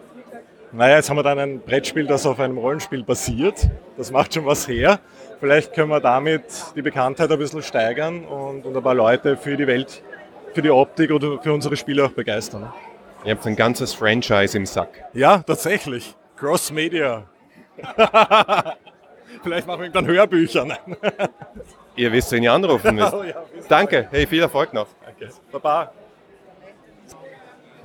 naja, 0.72 0.96
jetzt 0.96 1.10
haben 1.10 1.18
wir 1.18 1.22
dann 1.22 1.38
ein 1.38 1.60
Brettspiel, 1.60 2.06
das 2.06 2.24
auf 2.24 2.40
einem 2.40 2.56
Rollenspiel 2.56 3.04
basiert. 3.04 3.68
Das 3.96 4.10
macht 4.10 4.32
schon 4.32 4.46
was 4.46 4.66
her. 4.66 5.00
Vielleicht 5.38 5.74
können 5.74 5.90
wir 5.90 6.00
damit 6.00 6.44
die 6.74 6.82
Bekanntheit 6.82 7.30
ein 7.30 7.38
bisschen 7.38 7.62
steigern 7.62 8.24
und, 8.24 8.64
und 8.64 8.76
ein 8.76 8.82
paar 8.82 8.94
Leute 8.94 9.36
für 9.36 9.56
die 9.56 9.66
Welt, 9.66 10.02
für 10.54 10.62
die 10.62 10.70
Optik 10.70 11.10
oder 11.10 11.40
für 11.42 11.52
unsere 11.52 11.76
Spiele 11.76 12.04
auch 12.04 12.12
begeistern. 12.12 12.72
Ihr 13.24 13.34
habt 13.34 13.46
ein 13.46 13.54
ganzes 13.54 13.92
Franchise 13.92 14.56
im 14.56 14.66
Sack. 14.66 15.04
Ja, 15.12 15.38
tatsächlich. 15.38 16.14
Cross 16.36 16.72
Media. 16.72 17.24
Vielleicht 19.42 19.66
machen 19.66 19.82
wir 19.82 19.90
dann 19.90 20.06
Hörbücher. 20.06 20.66
ihr 21.96 22.12
wisst, 22.12 22.32
wen 22.32 22.42
ihr 22.42 22.52
anrufen 22.52 22.94
müsst. 22.94 23.12
ja, 23.26 23.42
Danke. 23.68 24.08
Hey, 24.10 24.26
viel 24.26 24.40
Erfolg 24.42 24.72
noch. 24.72 24.88
Danke. 25.04 25.34
Baba. 25.50 25.92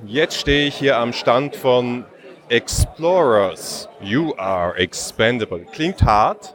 Jetzt 0.06 0.38
stehe 0.38 0.68
ich 0.68 0.76
hier 0.76 0.96
am 0.96 1.12
Stand 1.12 1.56
von 1.56 2.04
Explorers, 2.50 3.88
you 4.00 4.34
are 4.38 4.74
expendable. 4.78 5.60
Klingt 5.72 6.02
hart. 6.02 6.54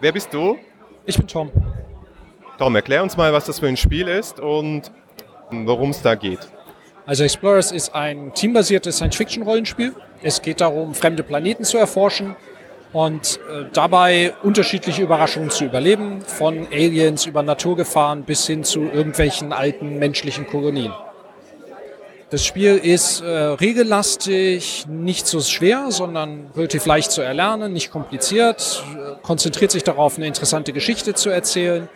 Wer 0.00 0.12
bist 0.12 0.32
du? 0.32 0.56
Ich 1.04 1.16
bin 1.16 1.26
Tom. 1.26 1.50
Tom, 2.58 2.74
erklär 2.74 3.02
uns 3.02 3.16
mal, 3.16 3.32
was 3.32 3.44
das 3.44 3.60
für 3.60 3.66
ein 3.66 3.76
Spiel 3.76 4.08
ist 4.08 4.40
und 4.40 4.90
worum 5.50 5.90
es 5.90 6.00
da 6.00 6.14
geht. 6.14 6.40
Also 7.04 7.24
Explorers 7.24 7.72
ist 7.72 7.94
ein 7.94 8.32
teambasiertes 8.34 8.96
Science-Fiction-Rollenspiel. 8.96 9.94
Es 10.22 10.40
geht 10.40 10.60
darum, 10.60 10.94
fremde 10.94 11.22
Planeten 11.22 11.64
zu 11.64 11.76
erforschen 11.76 12.36
und 12.92 13.40
äh, 13.50 13.64
dabei 13.72 14.34
unterschiedliche 14.42 15.02
Überraschungen 15.02 15.50
zu 15.50 15.64
überleben, 15.64 16.22
von 16.22 16.66
Aliens 16.72 17.26
über 17.26 17.42
Naturgefahren 17.42 18.22
bis 18.22 18.46
hin 18.46 18.64
zu 18.64 18.82
irgendwelchen 18.82 19.52
alten 19.52 19.98
menschlichen 19.98 20.46
Kolonien. 20.46 20.92
Das 22.30 22.46
Spiel 22.46 22.76
ist 22.76 23.22
äh, 23.22 23.28
regellastig, 23.28 24.86
nicht 24.86 25.26
so 25.26 25.40
schwer, 25.40 25.90
sondern 25.90 26.48
relativ 26.56 26.86
leicht 26.86 27.10
zu 27.10 27.22
erlernen, 27.22 27.72
nicht 27.72 27.90
kompliziert, 27.90 28.84
äh, 28.94 29.16
konzentriert 29.20 29.72
sich 29.72 29.82
darauf, 29.82 30.16
eine 30.16 30.28
interessante 30.28 30.72
Geschichte 30.72 31.14
zu 31.14 31.28
erzählen. 31.28 31.88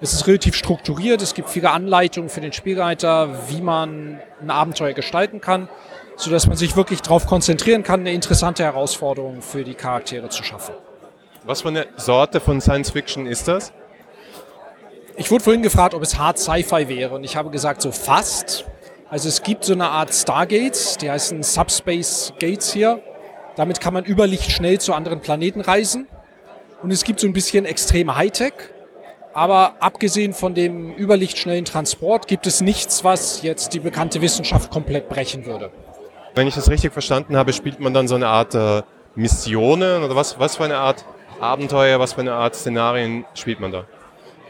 Es 0.00 0.12
ist 0.12 0.28
relativ 0.28 0.54
strukturiert, 0.54 1.22
es 1.22 1.34
gibt 1.34 1.50
viele 1.50 1.70
Anleitungen 1.70 2.30
für 2.30 2.40
den 2.40 2.52
Spielleiter, 2.52 3.30
wie 3.48 3.60
man 3.60 4.20
ein 4.40 4.50
Abenteuer 4.50 4.92
gestalten 4.92 5.40
kann, 5.40 5.68
sodass 6.14 6.46
man 6.46 6.56
sich 6.56 6.76
wirklich 6.76 7.02
darauf 7.02 7.26
konzentrieren 7.26 7.82
kann, 7.82 8.00
eine 8.00 8.12
interessante 8.12 8.62
Herausforderung 8.62 9.42
für 9.42 9.64
die 9.64 9.74
Charaktere 9.74 10.28
zu 10.28 10.44
schaffen. 10.44 10.72
Was 11.42 11.62
für 11.62 11.68
eine 11.68 11.88
Sorte 11.96 12.38
von 12.38 12.60
Science 12.60 12.90
Fiction 12.90 13.26
ist 13.26 13.48
das? 13.48 13.72
Ich 15.16 15.32
wurde 15.32 15.42
vorhin 15.42 15.62
gefragt, 15.62 15.94
ob 15.94 16.02
es 16.02 16.16
Hard 16.16 16.38
Sci-Fi 16.38 16.88
wäre 16.88 17.16
und 17.16 17.24
ich 17.24 17.34
habe 17.34 17.50
gesagt, 17.50 17.82
so 17.82 17.90
fast. 17.90 18.64
Also 19.10 19.28
es 19.28 19.42
gibt 19.42 19.64
so 19.64 19.72
eine 19.72 19.88
Art 19.88 20.14
Stargates, 20.14 20.96
die 20.96 21.10
heißen 21.10 21.42
Subspace 21.42 22.32
Gates 22.38 22.72
hier. 22.72 23.02
Damit 23.56 23.80
kann 23.80 23.92
man 23.92 24.04
über 24.04 24.28
Licht 24.28 24.52
schnell 24.52 24.80
zu 24.80 24.94
anderen 24.94 25.20
Planeten 25.20 25.60
reisen. 25.60 26.06
Und 26.80 26.92
es 26.92 27.02
gibt 27.02 27.18
so 27.18 27.26
ein 27.26 27.32
bisschen 27.32 27.64
extreme 27.64 28.14
Hightech. 28.14 28.52
Aber 29.34 29.74
abgesehen 29.80 30.32
von 30.32 30.54
dem 30.54 30.94
überlichtschnellen 30.94 31.64
Transport 31.64 32.28
gibt 32.28 32.46
es 32.46 32.60
nichts, 32.60 33.02
was 33.02 33.42
jetzt 33.42 33.74
die 33.74 33.80
bekannte 33.80 34.20
Wissenschaft 34.22 34.70
komplett 34.70 35.08
brechen 35.08 35.44
würde. 35.44 35.72
Wenn 36.36 36.46
ich 36.46 36.54
das 36.54 36.70
richtig 36.70 36.92
verstanden 36.92 37.36
habe, 37.36 37.52
spielt 37.52 37.80
man 37.80 37.92
dann 37.92 38.06
so 38.06 38.14
eine 38.14 38.28
Art 38.28 38.54
äh, 38.54 38.82
Missionen 39.16 40.04
oder 40.04 40.14
was, 40.14 40.38
was 40.38 40.56
für 40.56 40.64
eine 40.64 40.76
Art 40.76 41.04
Abenteuer, 41.40 41.98
was 41.98 42.12
für 42.12 42.20
eine 42.20 42.34
Art 42.34 42.54
Szenarien 42.54 43.24
spielt 43.34 43.58
man 43.58 43.72
da? 43.72 43.86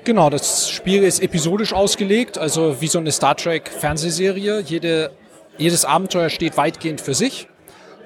Genau, 0.04 0.30
das 0.30 0.70
Spiel 0.70 1.02
ist 1.02 1.22
episodisch 1.22 1.72
ausgelegt, 1.74 2.38
also 2.38 2.80
wie 2.80 2.86
so 2.86 2.98
eine 2.98 3.12
Star 3.12 3.36
Trek 3.36 3.68
Fernsehserie. 3.68 4.60
Jede, 4.60 5.10
jedes 5.58 5.84
Abenteuer 5.84 6.30
steht 6.30 6.56
weitgehend 6.56 7.00
für 7.02 7.12
sich 7.12 7.48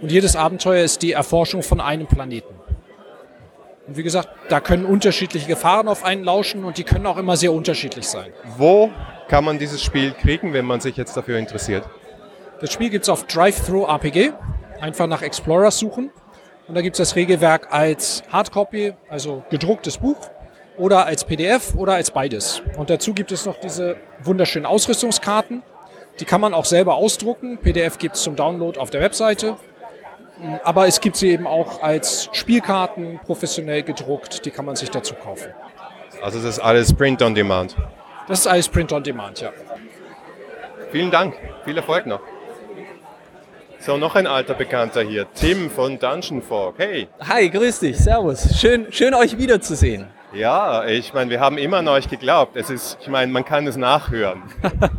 und 0.01 0.11
jedes 0.11 0.35
Abenteuer 0.35 0.83
ist 0.83 1.03
die 1.03 1.13
Erforschung 1.13 1.63
von 1.63 1.81
einem 1.81 2.07
Planeten. 2.07 2.53
Und 3.87 3.97
wie 3.97 4.03
gesagt, 4.03 4.29
da 4.49 4.61
können 4.61 4.87
unterschiedliche 4.87 5.47
Gefahren 5.47 5.87
auf 5.87 6.05
einen 6.05 6.25
lauschen 6.25 6.65
und 6.65 6.79
die 6.79 6.85
können 6.85 7.07
auch 7.07 7.17
immer 7.17 7.37
sehr 7.37 7.53
unterschiedlich 7.53 8.09
sein. 8.09 8.33
Wo 8.57 8.91
kann 9.29 9.45
man 9.45 9.59
dieses 9.59 9.83
Spiel 9.83 10.13
kriegen, 10.13 10.53
wenn 10.53 10.65
man 10.65 10.81
sich 10.81 10.97
jetzt 10.97 11.17
dafür 11.17 11.39
interessiert? 11.39 11.85
Das 12.61 12.73
Spiel 12.73 12.91
gibt 12.91 13.05
es 13.05 13.09
auf 13.09 13.25
Drive-Thru 13.25 13.85
RPG. 13.85 14.33
Einfach 14.81 15.07
nach 15.07 15.23
Explorers 15.23 15.79
suchen. 15.79 16.11
Und 16.67 16.75
da 16.75 16.81
gibt 16.81 16.95
es 16.95 16.99
das 16.99 17.15
Regelwerk 17.15 17.73
als 17.73 18.23
Hardcopy, 18.33 18.95
also 19.11 19.45
gedrucktes 19.51 19.99
Buch 19.99 20.17
oder 20.76 21.07
als 21.07 21.25
PDF 21.25 21.75
oder 21.75 21.95
als 21.95 22.11
beides. 22.11 22.62
Und 22.76 22.90
dazu 22.90 23.14
gibt 23.14 23.33
es 23.33 23.47
noch 23.47 23.59
diese 23.59 23.97
wunderschönen 24.23 24.66
Ausrüstungskarten. 24.66 25.62
Die 26.21 26.25
kann 26.25 26.40
man 26.40 26.54
auch 26.54 26.64
selber 26.64 26.95
ausdrucken. 26.95 27.59
PDF 27.59 27.99
gibt 27.99 28.16
es 28.16 28.23
zum 28.23 28.37
Download 28.37 28.78
auf 28.78 28.90
der 28.90 29.00
Webseite. 29.00 29.57
Aber 30.62 30.87
es 30.87 31.00
gibt 31.00 31.16
sie 31.16 31.31
eben 31.31 31.47
auch 31.47 31.83
als 31.83 32.28
Spielkarten 32.33 33.21
professionell 33.25 33.83
gedruckt. 33.83 34.45
Die 34.45 34.50
kann 34.50 34.64
man 34.64 34.76
sich 34.76 34.90
dazu 34.90 35.14
kaufen. 35.14 35.52
Also 36.23 36.38
das 36.38 36.57
ist 36.57 36.59
alles 36.59 36.93
Print 36.93 37.23
on 37.23 37.35
Demand. 37.35 37.76
Das 38.28 38.40
ist 38.40 38.47
alles 38.47 38.69
Print 38.69 38.93
on 38.93 39.02
Demand, 39.02 39.40
ja. 39.40 39.52
Vielen 40.90 41.11
Dank. 41.11 41.35
Viel 41.64 41.76
Erfolg 41.76 42.07
noch. 42.07 42.21
So, 43.78 43.99
noch 43.99 44.14
ein 44.14 44.26
alter 44.26 44.54
Bekannter 44.54 45.02
hier. 45.02 45.26
Tim 45.35 45.71
von 45.71 45.99
Dungeon 45.99 46.40
Fork. 46.40 46.76
Hey. 46.78 47.09
Hi, 47.28 47.50
grüß 47.50 47.81
dich. 47.81 47.99
Servus. 47.99 48.59
Schön, 48.59 48.87
schön 48.90 49.12
euch 49.12 49.37
wiederzusehen. 49.37 50.13
Ja, 50.35 50.85
ich 50.85 51.14
meine, 51.14 51.31
wir 51.31 51.38
haben 51.38 51.59
immer 51.59 51.79
an 51.79 51.87
euch 51.88 52.09
geglaubt. 52.09 52.57
Es 52.57 52.69
ist, 52.69 52.99
ich 53.00 53.09
meine, 53.09 53.31
man 53.31 53.45
kann 53.45 53.67
es 53.69 53.76
nachhören. 53.76 54.43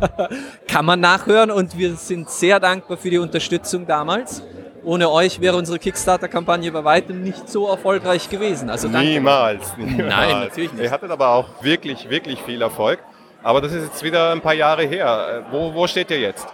kann 0.66 0.84
man 0.86 1.00
nachhören 1.00 1.50
und 1.50 1.76
wir 1.76 1.94
sind 1.96 2.30
sehr 2.30 2.58
dankbar 2.58 2.96
für 2.96 3.10
die 3.10 3.18
Unterstützung 3.18 3.86
damals. 3.86 4.42
Ohne 4.82 5.10
euch 5.10 5.40
wäre 5.40 5.56
unsere 5.56 5.78
Kickstarter-Kampagne 5.78 6.72
bei 6.72 6.84
weitem 6.84 7.22
nicht 7.22 7.50
so 7.50 7.68
erfolgreich 7.68 8.30
gewesen. 8.30 8.70
Also 8.70 8.88
danke. 8.88 9.08
Niemals, 9.08 9.76
niemals. 9.76 10.08
Nein, 10.08 10.40
natürlich 10.40 10.72
nicht. 10.72 10.84
Ihr 10.84 10.90
hattet 10.90 11.10
aber 11.10 11.28
auch 11.28 11.48
wirklich, 11.60 12.08
wirklich 12.08 12.40
viel 12.42 12.62
Erfolg. 12.62 13.00
Aber 13.42 13.60
das 13.60 13.72
ist 13.72 13.84
jetzt 13.84 14.02
wieder 14.02 14.32
ein 14.32 14.40
paar 14.40 14.54
Jahre 14.54 14.84
her. 14.84 15.44
Wo, 15.50 15.74
wo 15.74 15.86
steht 15.86 16.10
ihr 16.10 16.20
jetzt? 16.20 16.46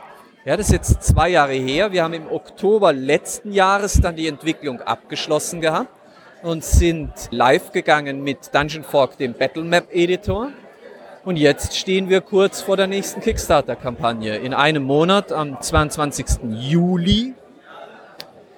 Ja, 0.44 0.56
das 0.56 0.66
ist 0.66 0.72
jetzt 0.72 1.02
zwei 1.04 1.28
Jahre 1.28 1.52
her. 1.52 1.92
Wir 1.92 2.02
haben 2.02 2.14
im 2.14 2.26
Oktober 2.28 2.92
letzten 2.92 3.52
Jahres 3.52 4.00
dann 4.00 4.16
die 4.16 4.26
Entwicklung 4.26 4.80
abgeschlossen 4.80 5.60
gehabt 5.60 5.88
und 6.42 6.64
sind 6.64 7.12
live 7.30 7.72
gegangen 7.72 8.22
mit 8.22 8.54
Dungeon 8.54 8.84
Fork, 8.84 9.16
dem 9.18 9.34
Battlemap 9.34 9.86
Editor. 9.92 10.50
Und 11.24 11.36
jetzt 11.36 11.76
stehen 11.76 12.08
wir 12.08 12.20
kurz 12.20 12.60
vor 12.60 12.76
der 12.76 12.88
nächsten 12.88 13.20
Kickstarter-Kampagne. 13.20 14.36
In 14.38 14.54
einem 14.54 14.82
Monat, 14.82 15.30
am 15.30 15.60
22. 15.60 16.26
Juli, 16.50 17.34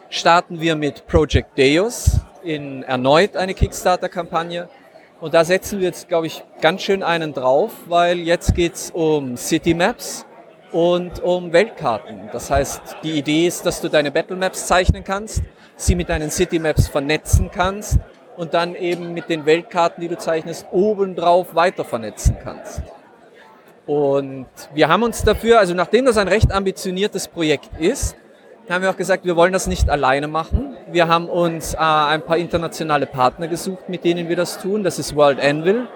starten 0.08 0.60
wir 0.60 0.74
mit 0.74 1.06
Project 1.06 1.58
Deus 1.58 2.20
in 2.42 2.82
erneut 2.82 3.36
eine 3.36 3.52
Kickstarter-Kampagne. 3.52 4.68
Und 5.20 5.34
da 5.34 5.44
setzen 5.44 5.80
wir 5.80 5.88
jetzt, 5.88 6.08
glaube 6.08 6.26
ich, 6.26 6.42
ganz 6.60 6.82
schön 6.82 7.02
einen 7.02 7.34
drauf, 7.34 7.72
weil 7.86 8.18
jetzt 8.18 8.54
geht's 8.54 8.90
um 8.90 9.36
City 9.36 9.74
Maps 9.74 10.24
und 10.72 11.22
um 11.22 11.52
Weltkarten. 11.52 12.30
Das 12.32 12.50
heißt, 12.50 12.96
die 13.02 13.12
Idee 13.12 13.46
ist, 13.46 13.64
dass 13.66 13.80
du 13.80 13.88
deine 13.88 14.10
Battle 14.10 14.36
Maps 14.36 14.66
zeichnen 14.66 15.04
kannst, 15.04 15.42
sie 15.76 15.94
mit 15.94 16.08
deinen 16.08 16.30
City 16.30 16.58
Maps 16.58 16.88
vernetzen 16.88 17.50
kannst 17.52 17.98
und 18.36 18.54
dann 18.54 18.74
eben 18.74 19.12
mit 19.14 19.28
den 19.28 19.46
Weltkarten, 19.46 20.00
die 20.00 20.08
du 20.08 20.18
zeichnest, 20.18 20.66
obendrauf 20.72 21.54
weiter 21.54 21.84
vernetzen 21.84 22.36
kannst. 22.42 22.82
Und 23.86 24.46
wir 24.72 24.88
haben 24.88 25.02
uns 25.02 25.22
dafür, 25.22 25.58
also 25.58 25.74
nachdem 25.74 26.06
das 26.06 26.16
ein 26.16 26.28
recht 26.28 26.52
ambitioniertes 26.52 27.28
Projekt 27.28 27.70
ist, 27.78 28.16
haben 28.68 28.82
wir 28.82 28.90
auch 28.90 28.96
gesagt, 28.96 29.26
wir 29.26 29.36
wollen 29.36 29.52
das 29.52 29.66
nicht 29.66 29.90
alleine 29.90 30.26
machen. 30.26 30.74
Wir 30.90 31.06
haben 31.06 31.28
uns 31.28 31.74
äh, 31.74 31.78
ein 31.78 32.22
paar 32.22 32.38
internationale 32.38 33.04
Partner 33.04 33.46
gesucht, 33.46 33.90
mit 33.90 34.04
denen 34.04 34.28
wir 34.30 34.36
das 34.36 34.58
tun. 34.58 34.82
Das 34.82 34.98
ist 34.98 35.14
World 35.14 35.38
Anvil, 35.38 35.86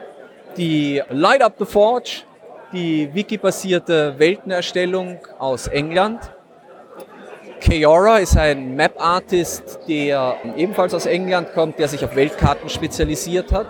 die 0.58 1.02
Light 1.08 1.40
Up 1.40 1.54
the 1.58 1.64
Forge, 1.64 2.24
die 2.72 3.14
wiki-basierte 3.14 4.18
Weltenerstellung 4.18 5.18
aus 5.38 5.66
England. 5.66 6.20
Keora 7.60 8.18
ist 8.18 8.36
ein 8.36 8.76
Map-Artist, 8.76 9.80
der 9.88 10.36
ebenfalls 10.56 10.94
aus 10.94 11.06
England 11.06 11.52
kommt, 11.52 11.78
der 11.78 11.88
sich 11.88 12.04
auf 12.04 12.14
Weltkarten 12.14 12.68
spezialisiert 12.68 13.52
hat, 13.52 13.66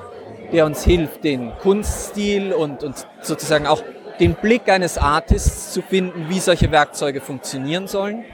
der 0.53 0.67
uns 0.67 0.85
hilft, 0.85 1.25
den 1.25 1.53
Kunststil 1.61 2.53
und, 2.53 2.85
und 2.85 3.07
sozusagen 3.23 3.67
auch 3.67 3.83
den 4.21 4.35
Blick 4.35 4.69
eines 4.69 4.99
Artists 4.99 5.73
zu 5.73 5.83
finden, 5.83 6.27
wie 6.29 6.41
solche 6.41 6.71
Werkzeuge 6.71 7.21
funktionieren 7.21 7.87
sollen. 7.87 8.25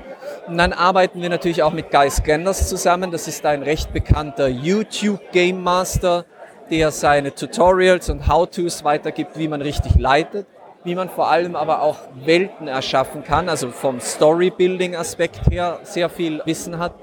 Und 0.47 0.59
dann 0.59 0.73
arbeiten 0.73 1.23
wir 1.23 1.29
natürlich 1.29 1.63
auch 1.63 1.73
mit 1.73 1.91
Guy 1.91 2.11
Scanders 2.11 2.69
zusammen. 2.69 3.11
Das 3.11 3.29
ist 3.29 3.45
ein 3.47 3.63
recht 3.63 3.93
bekannter 3.93 4.49
YouTube 4.49 5.21
Game 5.33 5.63
Master, 5.63 6.25
der 6.71 6.91
seine 6.91 7.35
Tutorials 7.35 8.09
und 8.11 8.27
How-Tos 8.27 8.85
weitergibt, 8.85 9.39
wie 9.39 9.49
man 9.49 9.61
richtig 9.61 9.97
leitet, 9.97 10.47
wie 10.85 10.95
man 10.95 11.09
vor 11.09 11.31
allem 11.31 11.57
aber 11.57 11.81
auch 11.81 11.99
Welten 12.25 12.69
erschaffen 12.69 13.25
kann, 13.25 13.49
also 13.49 13.71
vom 13.71 14.01
Storybuilding-Aspekt 14.01 15.51
her 15.51 15.81
sehr 15.83 16.11
viel 16.11 16.43
Wissen 16.45 16.79
hat, 16.79 16.95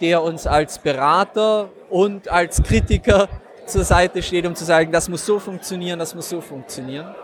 der 0.00 0.22
uns 0.22 0.46
als 0.46 0.78
Berater 0.78 1.70
und 1.88 2.28
als 2.28 2.62
Kritiker 2.62 3.28
zur 3.66 3.84
Seite 3.84 4.22
steht, 4.22 4.46
um 4.46 4.54
zu 4.54 4.64
sagen, 4.64 4.92
das 4.92 5.08
muss 5.08 5.24
so 5.24 5.38
funktionieren, 5.38 5.98
das 5.98 6.14
muss 6.14 6.28
so 6.28 6.40
funktionieren. 6.40 7.14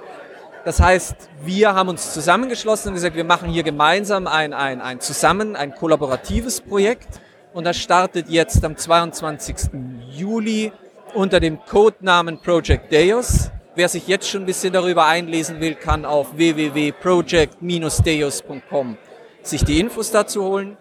Das 0.65 0.81
heißt, 0.81 1.15
wir 1.43 1.75
haben 1.75 1.89
uns 1.89 2.13
zusammengeschlossen 2.13 2.89
und 2.89 2.95
gesagt, 2.95 3.17
wir 3.17 3.25
machen 3.25 3.49
hier 3.51 3.63
gemeinsam 3.63 4.27
ein, 4.27 4.53
ein, 4.53 4.81
ein 4.81 5.01
zusammen, 5.01 5.57
ein 5.57 5.75
kollaboratives 5.75 6.61
Projekt. 6.61 7.09
Und 7.55 7.65
das 7.65 7.79
startet 7.79 8.29
jetzt 8.29 8.65
am 8.65 8.77
22. 8.77 9.71
Juli 10.11 10.73
unter 11.15 11.41
dem 11.41 11.59
Codenamen 11.65 12.39
Project 12.41 12.93
Deus. 12.93 13.51
Wer 13.77 13.89
sich 13.89 14.09
jetzt 14.09 14.29
schon 14.29 14.43
ein 14.43 14.47
bisschen 14.47 14.73
darüber 14.73 15.07
einlesen 15.07 15.61
will, 15.61 15.77
kann 15.77 16.05
auf 16.05 16.37
www.project-deus.com 16.37 18.97
sich 19.43 19.65
die 19.65 19.79
Infos 19.79 20.11
dazu 20.11 20.43
holen. 20.43 20.77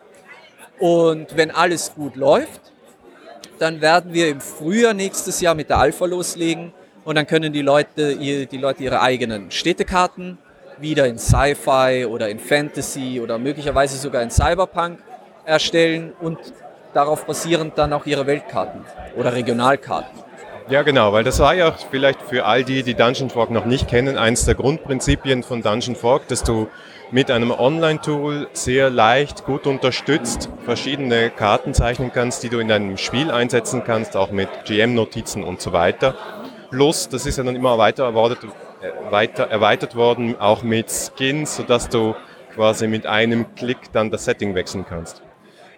Und 0.79 1.38
wenn 1.38 1.51
alles 1.51 1.93
gut 1.93 2.15
läuft, 2.15 2.62
dann 3.60 3.81
werden 3.81 4.12
wir 4.13 4.29
im 4.29 4.41
Frühjahr 4.41 4.96
nächstes 4.96 5.39
Jahr 5.39 5.53
mit 5.53 5.69
der 5.69 5.77
Alpha 5.77 6.05
loslegen 6.05 6.74
und 7.03 7.13
dann 7.15 7.27
können 7.27 7.53
die 7.53 7.62
Leute, 7.62 8.15
die 8.15 8.58
Leute 8.58 8.84
ihre 8.84 9.01
eigenen 9.01 9.51
Städtekarten 9.51 10.39
wieder 10.79 11.05
in 11.05 11.19
Sci-Fi 11.19 12.05
oder 12.05 12.27
in 12.29 12.39
Fantasy 12.39 13.22
oder 13.22 13.38
möglicherweise 13.38 13.98
sogar 13.98 14.24
in 14.24 14.31
Cyberpunk 14.31 14.98
erstellen 15.46 16.13
und 16.22 16.39
darauf 16.93 17.25
basierend 17.25 17.77
dann 17.77 17.93
auch 17.93 18.08
ihre 18.08 18.25
Weltkarten 18.25 18.84
oder 19.15 19.34
Regionalkarten. 19.34 20.28
Ja, 20.70 20.84
genau, 20.84 21.14
weil 21.14 21.24
das 21.24 21.40
war 21.40 21.56
ja 21.56 21.72
vielleicht 21.72 22.22
für 22.22 22.46
all 22.46 22.64
die, 22.64 22.84
die 22.84 22.94
Dungeon 22.94 23.32
Fork 23.32 23.50
noch 23.50 23.66
nicht 23.66 23.88
kennen, 23.88 24.20
eines 24.20 24.46
der 24.46 24.54
Grundprinzipien 24.54 25.42
von 25.42 25.64
Dungeon 25.64 25.96
Fork, 25.96 26.28
dass 26.28 26.44
du 26.44 26.68
mit 27.10 27.32
einem 27.32 27.50
Online-Tool 27.50 28.50
sehr 28.54 28.92
leicht, 28.92 29.46
gut 29.46 29.66
unterstützt 29.66 30.48
verschiedene 30.66 31.32
Karten 31.32 31.74
zeichnen 31.74 32.12
kannst, 32.14 32.44
die 32.44 32.50
du 32.50 32.60
in 32.60 32.68
deinem 32.68 32.98
Spiel 32.98 33.32
einsetzen 33.32 33.84
kannst, 33.84 34.16
auch 34.16 34.30
mit 34.30 34.48
GM-Notizen 34.66 35.44
und 35.44 35.60
so 35.60 35.74
weiter. 35.74 36.14
Plus, 36.70 37.10
das 37.10 37.26
ist 37.26 37.40
ja 37.40 37.44
dann 37.44 37.56
immer 37.56 37.80
weiter 37.80 38.04
erweitert, 38.04 38.44
äh, 38.44 39.12
weiter 39.12 39.46
erweitert 39.46 39.96
worden, 39.96 40.40
auch 40.40 40.62
mit 40.62 40.92
Skins, 40.92 41.56
sodass 41.56 41.90
du 41.90 42.14
quasi 42.54 42.88
mit 42.88 43.08
einem 43.08 43.56
Klick 43.56 43.92
dann 43.92 44.12
das 44.12 44.26
Setting 44.26 44.54
wechseln 44.54 44.86
kannst. 44.88 45.24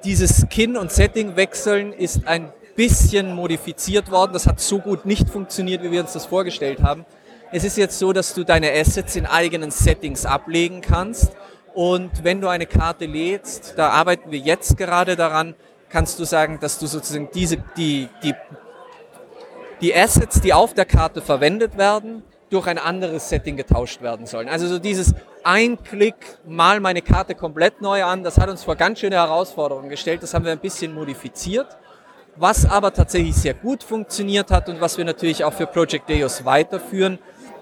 Dieses 0.03 0.45
Skin- 0.49 0.75
und 0.75 0.91
Setting-Wechseln 0.91 1.93
ist 1.93 2.27
ein 2.27 2.51
bisschen 2.75 3.35
modifiziert 3.35 4.11
worden. 4.11 4.33
Das 4.33 4.47
hat 4.47 4.59
so 4.59 4.79
gut 4.79 5.05
nicht 5.05 5.29
funktioniert, 5.29 5.83
wie 5.83 5.91
wir 5.91 6.01
uns 6.01 6.13
das 6.13 6.25
vorgestellt 6.25 6.81
haben. 6.81 7.05
Es 7.51 7.63
ist 7.63 7.77
jetzt 7.77 7.99
so, 7.99 8.13
dass 8.13 8.33
du 8.33 8.43
deine 8.43 8.71
Assets 8.71 9.15
in 9.15 9.25
eigenen 9.25 9.71
Settings 9.71 10.25
ablegen 10.25 10.81
kannst. 10.81 11.33
Und 11.73 12.23
wenn 12.23 12.41
du 12.41 12.47
eine 12.47 12.65
Karte 12.65 13.05
lädst, 13.05 13.73
da 13.77 13.89
arbeiten 13.89 14.31
wir 14.31 14.39
jetzt 14.39 14.77
gerade 14.77 15.15
daran, 15.15 15.55
kannst 15.89 16.19
du 16.19 16.23
sagen, 16.23 16.59
dass 16.61 16.79
du 16.79 16.87
sozusagen 16.87 17.29
diese, 17.33 17.57
die, 17.75 18.09
die, 18.23 18.33
die 19.81 19.95
Assets, 19.95 20.41
die 20.41 20.53
auf 20.53 20.73
der 20.73 20.85
Karte 20.85 21.21
verwendet 21.21 21.77
werden, 21.77 22.23
durch 22.49 22.67
ein 22.67 22.77
anderes 22.77 23.29
Setting 23.29 23.55
getauscht 23.55 24.01
werden 24.01 24.25
sollen. 24.25 24.49
Also 24.49 24.67
so 24.67 24.77
dieses 24.77 25.13
ein 25.43 25.81
Klick, 25.81 26.15
mal 26.45 26.79
meine 26.79 27.01
Karte 27.01 27.33
komplett 27.33 27.81
neu 27.81 28.03
an, 28.03 28.23
das 28.23 28.37
hat 28.37 28.49
uns 28.49 28.63
vor 28.63 28.75
ganz 28.75 28.99
schöne 28.99 29.15
Herausforderungen 29.15 29.89
gestellt. 29.89 30.21
Das 30.21 30.33
haben 30.33 30.45
wir 30.45 30.51
ein 30.51 30.59
bisschen 30.59 30.93
modifiziert. 30.93 31.67
Was 32.37 32.65
aber 32.65 32.93
tatsächlich 32.93 33.35
sehr 33.35 33.53
gut 33.53 33.83
funktioniert 33.83 34.51
hat 34.51 34.69
und 34.69 34.79
was 34.79 34.97
wir 34.97 35.03
natürlich 35.03 35.43
auch 35.43 35.53
für 35.53 35.67
Project 35.67 36.09
Deus 36.09 36.45
weiterführen, 36.45 37.19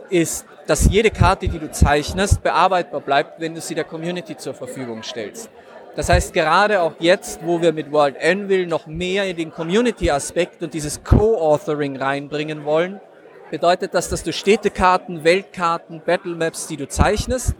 ist, 0.09 0.45
dass 0.67 0.85
jede 0.85 1.09
Karte, 1.09 1.47
die 1.47 1.57
du 1.57 1.71
zeichnest, 1.71 2.43
bearbeitbar 2.43 3.01
bleibt, 3.01 3.39
wenn 3.39 3.55
du 3.55 3.61
sie 3.61 3.73
der 3.73 3.83
Community 3.83 4.37
zur 4.37 4.53
Verfügung 4.53 5.01
stellst. 5.01 5.49
Das 5.95 6.09
heißt, 6.09 6.33
gerade 6.33 6.81
auch 6.81 6.93
jetzt, 6.99 7.43
wo 7.43 7.61
wir 7.61 7.73
mit 7.73 7.91
World 7.91 8.15
Anvil 8.23 8.67
noch 8.67 8.85
mehr 8.85 9.25
in 9.27 9.35
den 9.35 9.51
Community-Aspekt 9.51 10.61
und 10.61 10.73
dieses 10.75 11.03
Co-Authoring 11.03 11.97
reinbringen 11.97 12.63
wollen, 12.63 13.01
bedeutet 13.49 13.95
das, 13.95 14.09
dass 14.09 14.23
du 14.23 14.31
Städtekarten, 14.31 15.23
Weltkarten, 15.23 16.01
Battlemaps, 16.05 16.67
die 16.67 16.77
du 16.77 16.87
zeichnest, 16.87 17.55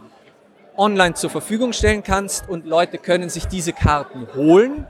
online 0.78 1.16
zur 1.16 1.32
Verfügung 1.32 1.74
stellen 1.74 2.04
kannst 2.04 2.48
und 2.48 2.68
Leute 2.68 3.00
können 3.00 3.30
sich 3.30 3.48
diese 3.48 3.74
Karten 3.74 4.28
holen 4.36 4.86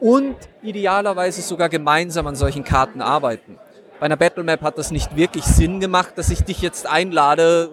und 0.00 0.36
idealerweise 0.62 1.42
sogar 1.42 1.68
gemeinsam 1.68 2.26
an 2.26 2.36
solchen 2.36 2.64
Karten 2.64 3.00
arbeiten. 3.00 3.58
Bei 3.98 4.06
einer 4.06 4.16
Battlemap 4.16 4.60
hat 4.60 4.78
das 4.78 4.90
nicht 4.90 5.16
wirklich 5.16 5.44
Sinn 5.44 5.80
gemacht, 5.80 6.12
dass 6.16 6.30
ich 6.30 6.42
dich 6.42 6.60
jetzt 6.60 6.86
einlade, 6.86 7.70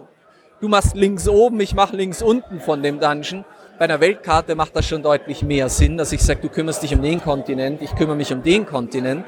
du 0.62 0.70
machst 0.70 0.96
links 0.96 1.27
oben, 1.27 1.60
ich 1.60 1.75
mache 1.75 1.98
links 1.98 2.22
unten 2.22 2.62
von 2.62 2.82
dem 2.82 3.00
Dungeon. 3.00 3.44
Bei 3.77 3.86
einer 3.86 4.00
Weltkarte 4.00 4.56
macht 4.56 4.75
das 4.75 4.86
schon 4.86 5.03
deutlich 5.03 5.42
mehr 5.42 5.68
Sinn, 5.68 5.98
dass 5.98 6.13
ich 6.13 6.22
sage, 6.22 6.42
du 6.42 6.50
kümmerst 6.50 6.82
dich 6.82 6.96
um 6.96 7.01
den 7.01 7.22
Kontinent, 7.22 7.82
ich 7.82 7.94
kümmere 7.96 8.15
mich 8.15 8.32
um 8.32 8.42
den 8.42 8.65
Kontinent. 8.65 9.25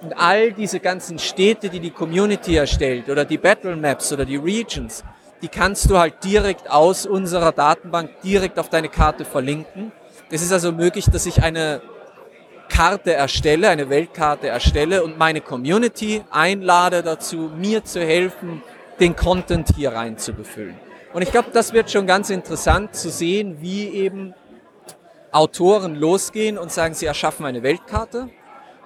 Und 0.00 0.14
all 0.18 0.52
diese 0.52 0.80
ganzen 0.80 1.18
Städte, 1.18 1.68
die 1.68 1.80
die 1.80 1.90
Community 1.90 2.56
erstellt 2.56 3.08
oder 3.10 3.24
die 3.24 3.38
Battle 3.38 3.76
Maps 3.76 4.12
oder 4.12 4.24
die 4.24 4.36
Regions, 4.36 5.04
die 5.42 5.48
kannst 5.48 5.90
du 5.90 5.98
halt 5.98 6.24
direkt 6.24 6.70
aus 6.70 7.04
unserer 7.04 7.52
Datenbank 7.52 8.10
direkt 8.22 8.58
auf 8.58 8.70
deine 8.70 8.88
Karte 8.88 9.26
verlinken. 9.26 9.92
Es 10.30 10.40
ist 10.40 10.52
also 10.52 10.72
möglich, 10.72 11.06
dass 11.12 11.26
ich 11.26 11.42
eine 11.42 11.82
Karte 12.68 13.12
erstelle, 13.12 13.68
eine 13.68 13.88
Weltkarte 13.90 14.48
erstelle 14.48 15.04
und 15.04 15.18
meine 15.18 15.40
Community 15.40 16.22
einlade 16.30 17.02
dazu, 17.02 17.50
mir 17.56 17.84
zu 17.84 18.00
helfen, 18.00 18.62
den 19.00 19.16
Content 19.16 19.68
hier 19.76 19.92
rein 19.92 20.18
zu 20.18 20.32
befüllen. 20.32 20.76
Und 21.12 21.22
ich 21.22 21.30
glaube, 21.30 21.50
das 21.52 21.72
wird 21.72 21.90
schon 21.90 22.06
ganz 22.06 22.30
interessant 22.30 22.94
zu 22.94 23.10
sehen, 23.10 23.58
wie 23.60 23.88
eben 23.88 24.34
Autoren 25.30 25.94
losgehen 25.94 26.58
und 26.58 26.72
sagen, 26.72 26.94
sie 26.94 27.06
erschaffen 27.06 27.46
eine 27.46 27.62
Weltkarte 27.62 28.28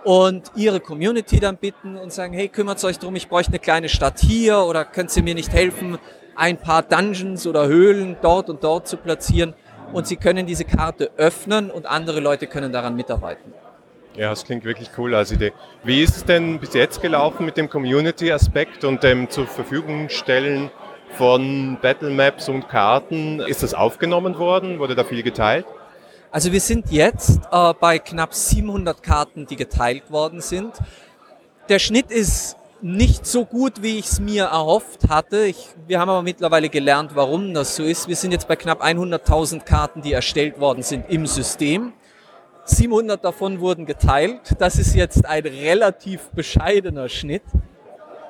und 0.04 0.50
ihre 0.54 0.80
Community 0.80 1.40
dann 1.40 1.56
bitten 1.56 1.96
und 1.96 2.12
sagen, 2.12 2.32
hey, 2.32 2.48
kümmert 2.48 2.82
euch 2.84 2.98
drum, 2.98 3.16
ich 3.16 3.28
bräuchte 3.28 3.52
eine 3.52 3.58
kleine 3.58 3.88
Stadt 3.88 4.20
hier 4.20 4.58
oder 4.60 4.84
könnt 4.84 5.14
ihr 5.16 5.22
mir 5.22 5.34
nicht 5.34 5.52
helfen, 5.52 5.98
ein 6.36 6.56
paar 6.56 6.82
Dungeons 6.82 7.46
oder 7.46 7.66
Höhlen 7.66 8.16
dort 8.22 8.48
und 8.48 8.62
dort 8.64 8.88
zu 8.88 8.96
platzieren 8.96 9.54
und 9.92 10.06
sie 10.06 10.16
können 10.16 10.46
diese 10.46 10.64
Karte 10.64 11.10
öffnen 11.16 11.70
und 11.70 11.86
andere 11.86 12.20
Leute 12.20 12.46
können 12.46 12.72
daran 12.72 12.94
mitarbeiten. 12.94 13.52
Ja, 14.18 14.30
das 14.30 14.42
klingt 14.42 14.64
wirklich 14.64 14.90
cool 14.98 15.14
als 15.14 15.30
Idee. 15.30 15.52
Wie 15.84 16.02
ist 16.02 16.16
es 16.16 16.24
denn 16.24 16.58
bis 16.58 16.74
jetzt 16.74 17.00
gelaufen 17.00 17.46
mit 17.46 17.56
dem 17.56 17.70
Community-Aspekt 17.70 18.82
und 18.82 19.04
dem 19.04 19.30
zur 19.30 19.46
Verfügung 19.46 20.08
stellen 20.08 20.72
von 21.12 21.78
Battle 21.80 22.10
Maps 22.10 22.48
und 22.48 22.68
Karten? 22.68 23.38
Ist 23.38 23.62
das 23.62 23.74
aufgenommen 23.74 24.36
worden? 24.36 24.80
Wurde 24.80 24.96
da 24.96 25.04
viel 25.04 25.22
geteilt? 25.22 25.66
Also 26.32 26.50
wir 26.50 26.60
sind 26.60 26.90
jetzt 26.90 27.42
äh, 27.52 27.72
bei 27.78 28.00
knapp 28.00 28.34
700 28.34 29.04
Karten, 29.04 29.46
die 29.46 29.54
geteilt 29.54 30.10
worden 30.10 30.40
sind. 30.40 30.72
Der 31.68 31.78
Schnitt 31.78 32.10
ist 32.10 32.56
nicht 32.80 33.24
so 33.24 33.44
gut, 33.44 33.82
wie 33.82 34.00
ich 34.00 34.06
es 34.06 34.18
mir 34.18 34.46
erhofft 34.46 35.08
hatte. 35.08 35.46
Ich, 35.46 35.68
wir 35.86 36.00
haben 36.00 36.08
aber 36.08 36.22
mittlerweile 36.22 36.70
gelernt, 36.70 37.12
warum 37.14 37.54
das 37.54 37.76
so 37.76 37.84
ist. 37.84 38.08
Wir 38.08 38.16
sind 38.16 38.32
jetzt 38.32 38.48
bei 38.48 38.56
knapp 38.56 38.84
100.000 38.84 39.60
Karten, 39.60 40.02
die 40.02 40.12
erstellt 40.12 40.58
worden 40.58 40.82
sind 40.82 41.08
im 41.08 41.24
System. 41.24 41.92
700 42.70 43.24
davon 43.24 43.60
wurden 43.60 43.86
geteilt. 43.86 44.54
Das 44.58 44.78
ist 44.78 44.94
jetzt 44.94 45.26
ein 45.26 45.42
relativ 45.42 46.30
bescheidener 46.30 47.08
Schnitt. 47.08 47.42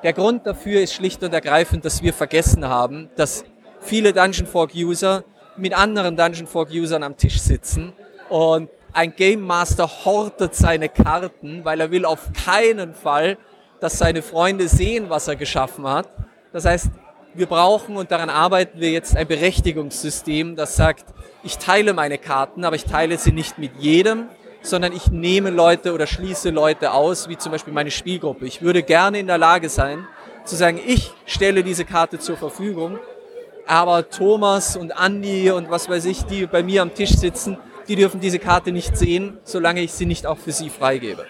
Der 0.03 0.13
Grund 0.13 0.47
dafür 0.47 0.81
ist 0.81 0.93
schlicht 0.93 1.23
und 1.23 1.33
ergreifend, 1.33 1.83
dass 1.83 2.01
wir 2.01 2.13
vergessen 2.13 2.67
haben, 2.67 3.09
dass 3.15 3.43
viele 3.81 4.13
Dungeon 4.13 4.47
Fork 4.47 4.71
User 4.73 5.23
mit 5.57 5.73
anderen 5.73 6.15
Dungeon 6.15 6.47
Fork 6.47 6.69
Usern 6.71 7.03
am 7.03 7.17
Tisch 7.17 7.39
sitzen 7.41 7.93
und 8.29 8.69
ein 8.93 9.13
Game 9.15 9.41
Master 9.41 9.89
hortet 10.05 10.55
seine 10.55 10.89
Karten, 10.89 11.63
weil 11.63 11.81
er 11.81 11.91
will 11.91 12.05
auf 12.05 12.31
keinen 12.33 12.93
Fall, 12.93 13.37
dass 13.79 13.97
seine 13.97 14.21
Freunde 14.21 14.67
sehen, 14.67 15.09
was 15.09 15.27
er 15.27 15.35
geschaffen 15.35 15.87
hat. 15.87 16.07
Das 16.51 16.65
heißt, 16.65 16.89
wir 17.33 17.45
brauchen 17.45 17.97
und 17.97 18.11
daran 18.11 18.29
arbeiten 18.29 18.79
wir 18.79 18.91
jetzt 18.91 19.15
ein 19.15 19.27
Berechtigungssystem, 19.27 20.55
das 20.55 20.75
sagt, 20.75 21.05
ich 21.43 21.57
teile 21.57 21.93
meine 21.93 22.17
Karten, 22.17 22.65
aber 22.65 22.75
ich 22.75 22.85
teile 22.85 23.17
sie 23.17 23.31
nicht 23.31 23.57
mit 23.57 23.71
jedem, 23.77 24.27
sondern 24.61 24.91
ich 24.91 25.09
nehme 25.09 25.49
Leute 25.49 25.93
oder 25.93 26.05
schließe 26.05 26.49
Leute 26.49 26.91
aus, 26.91 27.29
wie 27.29 27.37
zum 27.37 27.51
Beispiel 27.51 27.73
meine 27.73 27.91
Spielgruppe. 27.91 28.45
Ich 28.45 28.61
würde 28.61 28.83
gerne 28.83 29.19
in 29.19 29.27
der 29.27 29.37
Lage 29.37 29.69
sein, 29.69 30.05
zu 30.43 30.55
sagen, 30.55 30.79
ich 30.85 31.13
stelle 31.25 31.63
diese 31.63 31.85
Karte 31.85 32.19
zur 32.19 32.35
Verfügung, 32.35 32.99
aber 33.67 34.09
Thomas 34.09 34.75
und 34.75 34.91
Andy 34.99 35.51
und 35.51 35.69
was 35.69 35.87
weiß 35.87 36.05
ich, 36.05 36.23
die 36.23 36.45
bei 36.45 36.63
mir 36.63 36.81
am 36.81 36.93
Tisch 36.93 37.11
sitzen, 37.11 37.57
die 37.87 37.95
dürfen 37.95 38.19
diese 38.19 38.39
Karte 38.39 38.71
nicht 38.71 38.97
sehen, 38.97 39.37
solange 39.43 39.81
ich 39.81 39.93
sie 39.93 40.05
nicht 40.05 40.25
auch 40.25 40.37
für 40.37 40.51
sie 40.51 40.69
freigebe. 40.69 41.25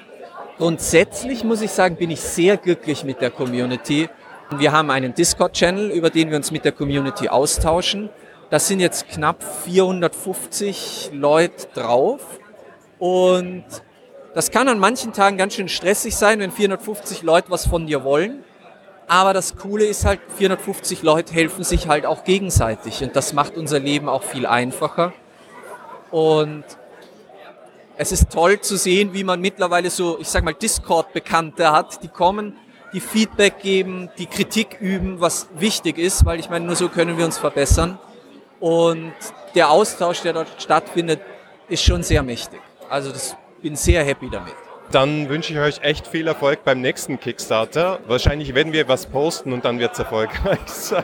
Grundsätzlich 0.58 1.44
muss 1.44 1.62
ich 1.62 1.72
sagen, 1.72 1.96
bin 1.96 2.12
ich 2.12 2.20
sehr 2.20 2.58
glücklich 2.58 3.04
mit 3.04 3.22
der 3.22 3.30
Community. 3.30 4.10
Wir 4.58 4.72
haben 4.72 4.90
einen 4.90 5.14
Discord-Channel, 5.14 5.92
über 5.92 6.10
den 6.10 6.32
wir 6.32 6.38
uns 6.38 6.52
mit 6.52 6.66
der 6.66 6.72
Community 6.72 7.30
austauschen. 7.30 8.10
Das 8.50 8.68
sind 8.68 8.80
jetzt 8.80 9.08
knapp 9.10 9.44
450 9.64 11.12
Leute 11.14 11.68
drauf. 11.76 12.22
Und 12.98 13.66
das 14.34 14.50
kann 14.50 14.68
an 14.68 14.80
manchen 14.80 15.14
Tagen 15.14 15.38
ganz 15.38 15.54
schön 15.54 15.70
stressig 15.70 16.16
sein, 16.16 16.40
wenn 16.40 16.52
450 16.52 17.22
Leute 17.22 17.52
was 17.52 17.68
von 17.68 17.86
dir 17.86 18.04
wollen. 18.04 18.44
Aber 19.08 19.34
das 19.34 19.56
Coole 19.56 19.86
ist 19.86 20.04
halt, 20.04 20.20
450 20.38 21.04
Leute 21.04 21.34
helfen 21.34 21.64
sich 21.64 21.88
halt 21.88 22.08
auch 22.08 22.24
gegenseitig. 22.24 23.04
Und 23.04 23.16
das 23.16 23.34
macht 23.34 23.56
unser 23.56 23.80
Leben 23.80 24.10
auch 24.10 24.24
viel 24.24 24.48
einfacher. 24.48 25.14
Und 26.10 26.64
es 27.98 28.12
ist 28.12 28.32
toll 28.32 28.62
zu 28.62 28.78
sehen, 28.78 29.14
wie 29.14 29.24
man 29.24 29.42
mittlerweile 29.42 29.92
so, 29.92 30.20
ich 30.20 30.28
sag 30.28 30.44
mal, 30.44 30.56
Discord-Bekannte 30.56 31.72
hat, 31.72 32.02
die 32.02 32.08
kommen, 32.08 32.56
die 32.94 33.00
Feedback 33.00 33.60
geben, 33.60 34.10
die 34.18 34.26
Kritik 34.26 34.78
üben, 34.80 35.20
was 35.20 35.50
wichtig 35.56 36.00
ist, 36.00 36.26
weil 36.26 36.40
ich 36.40 36.50
meine, 36.50 36.66
nur 36.66 36.76
so 36.76 36.90
können 36.90 37.18
wir 37.18 37.26
uns 37.26 37.38
verbessern. 37.38 38.00
Und 38.60 39.14
der 39.56 39.70
Austausch, 39.70 40.22
der 40.22 40.34
dort 40.34 40.48
stattfindet, 40.62 41.22
ist 41.70 41.84
schon 41.84 42.04
sehr 42.04 42.24
mächtig. 42.24 42.60
Also 42.90 43.12
das 43.12 43.36
bin 43.62 43.76
sehr 43.76 44.04
happy 44.04 44.30
damit. 44.30 44.54
Dann 44.92 45.30
wünsche 45.30 45.54
ich 45.54 45.60
euch 45.60 45.82
echt 45.84 46.08
viel 46.08 46.28
Erfolg 46.28 46.64
beim 46.64 46.82
nächsten 46.82 47.20
Kickstarter. 47.20 48.00
Wahrscheinlich 48.08 48.56
werden 48.56 48.74
wir 48.74 48.88
was 48.88 49.06
posten 49.06 49.54
und 49.54 49.64
dann 49.66 49.80
wird 49.80 49.94
es 49.94 50.00
erfolgreich 50.00 50.60
sein. 50.66 51.04